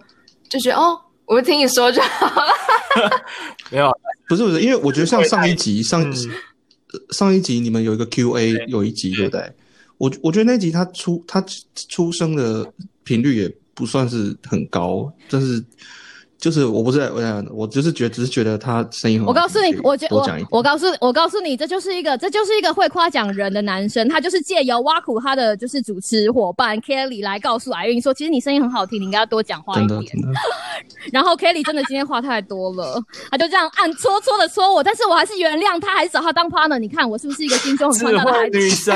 [0.49, 2.53] 就觉得哦，我就听你说就好了。
[3.71, 3.91] 没有，
[4.29, 6.15] 不是不是，因为我觉得像上一集上、嗯、
[7.11, 9.53] 上一集你们有一个 Q&A 有一集对不对？
[9.99, 11.43] 我我觉得那集他出他
[11.89, 12.71] 出生的
[13.03, 15.65] 频率也不算是很高，但是
[16.39, 19.31] 就是我不是我想，我就是觉得只是觉得他声音很好。
[19.31, 20.19] 我告诉你，我觉我
[20.51, 30.01] 我告诉我告诉你，这就是一个这就是一个会夸奖人的男生，他就是借由挖苦他的就是主持伙伴 Kelly 来告诉 Irene 说，其实你声音很好听，你应该要多讲话一点。
[31.11, 36.79] 然后 Kelly 真的今天话太多了，他就这样暗戳戳的戳我，但是我还是原谅他，还是找他当 partner。
[36.79, 38.59] 你看我是不是一个心中很宽大的孩子？
[38.59, 38.95] 女神。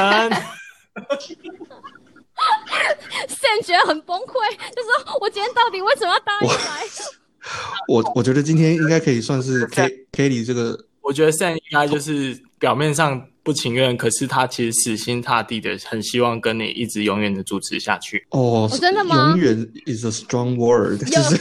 [3.28, 4.34] Sam 觉得很崩溃，
[4.74, 6.57] 就说我今天到底为什么要答应来？
[7.88, 18.26] 我我觉得今天应该可以算是 K Kelly 这个，我觉得 Sam 应该就是表面上不情愿，可是他其实死心塌地的很希望跟你一直永远的主持下去。
[18.30, 19.30] 哦，哦真的吗？
[19.30, 21.41] 永远 is a strong word，就是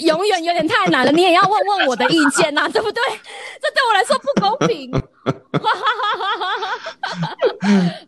[0.00, 3.02] 永远有点太难了，你也要问问我的意见呐、啊，对不对？
[3.60, 4.90] 这对我来说不公平。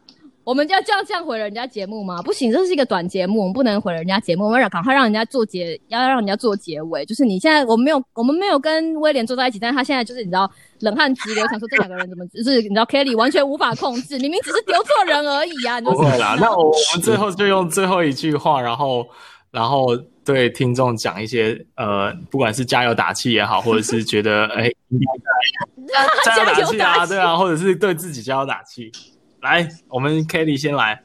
[0.47, 2.23] 我们就要这样这样回人家节目吗？
[2.23, 4.45] 不行，这是一个短节目，我们不能回人家节目。
[4.45, 7.05] 我们要赶快让人家做结，要让人家做结尾。
[7.05, 15.81] 就是你现在，我们没有，我们没有跟威廉坐在一起，但是他现在就是你知道，冷汗直流，想说这两个人怎么，就是你知道，Kelly 完全无法控制，明明只是丢错人而已啊！
[15.81, 19.05] 你不会啦，那我我们最后就用最后一句话，然后
[19.51, 24.71] 然后对听众讲一些呃，不管是加油打气也好，或者是觉得哎，
[26.25, 28.93] 加油打气啊，对啊，或者是对自己加油打气。
[29.41, 31.03] 来，我们 Kelly 先来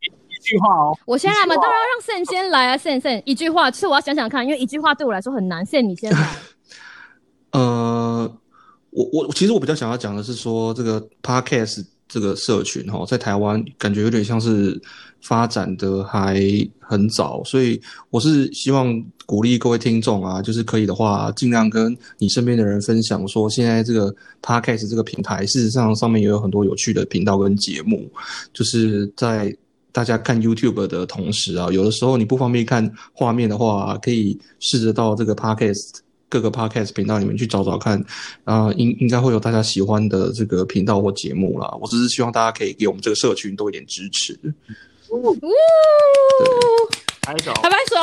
[0.00, 0.98] 一,一句话哦。
[1.06, 5.64] 我先来嘛，当然要让 Sam 先来啊，Sam Sam 一句话，其实我要想想看，因为一句话对我来说很难。
[5.64, 6.36] Sam 你先来。
[7.52, 8.38] 呃，
[8.90, 14.80] 我我其实我比较想要讲的是说，这个 Podcast 这个社群哈，在台湾感觉有点像是
[15.20, 16.40] 发展的还
[16.80, 17.80] 很早，所以
[18.10, 19.04] 我是希望。
[19.26, 28.08] 鼓励各位听众啊，就是可以的话，尽量跟你身边的人分享，说现在这个 Podcast 这个平台，事实上上面也有很多有趣的频道跟节目，
[28.52, 29.52] 就是在
[29.90, 35.96] 大家看 YouTube 的同时啊，有的时候你不方便看画面的话，可以试着到这个 Podcast
[36.28, 38.04] 各个 Podcast 频道里面去找找看，
[38.44, 41.72] 啊，应应该会有大家喜欢的这个频道或节目啦。
[41.80, 44.38] 我只是希望大家可以给我们这个社群多一点支持。
[45.10, 45.36] 呜，
[47.22, 47.96] 拍手，拍拍手。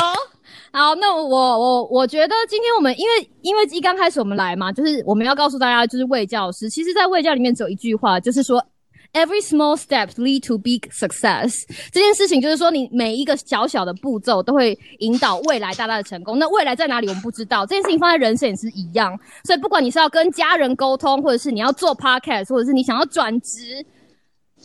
[0.71, 8.65] 好，那我我我觉得今天我们因为因为一刚开始我们来嘛，就是我们要告诉大家，就是卫教师，其实在卫教里面只有一句话，就是说
[9.13, 11.53] every small step lead to big success。
[11.91, 16.37] 这件事情就是说，你每一个小小的步骤都会引导未来大大的成功。
[16.37, 19.17] 那未来在哪里我们不知道，这件事情放在人生也是一样。
[19.45, 23.85] 所以不管你是要跟家人沟通，或者是你要做 podcast，或者是你想要转职，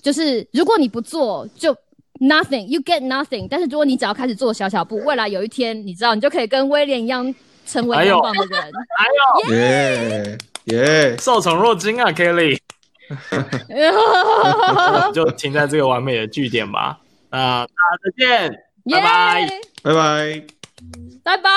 [0.02, 1.76] 就是如果你不做就。
[2.20, 3.46] Nothing, you get nothing。
[3.48, 7.32] 但是如果你只要开始做小小步，未来有一天，你知道，你就可以跟威廉一样
[7.64, 8.60] 成为很棒的人。
[8.60, 9.06] 哎
[9.46, 12.58] 呦，耶耶，受宠若惊啊，Kelly。
[15.14, 16.98] 就停在这个完美的句点吧。
[17.30, 18.50] 那大家再见，
[18.90, 19.48] 拜拜，
[19.82, 20.42] 拜拜，
[21.22, 21.50] 拜拜。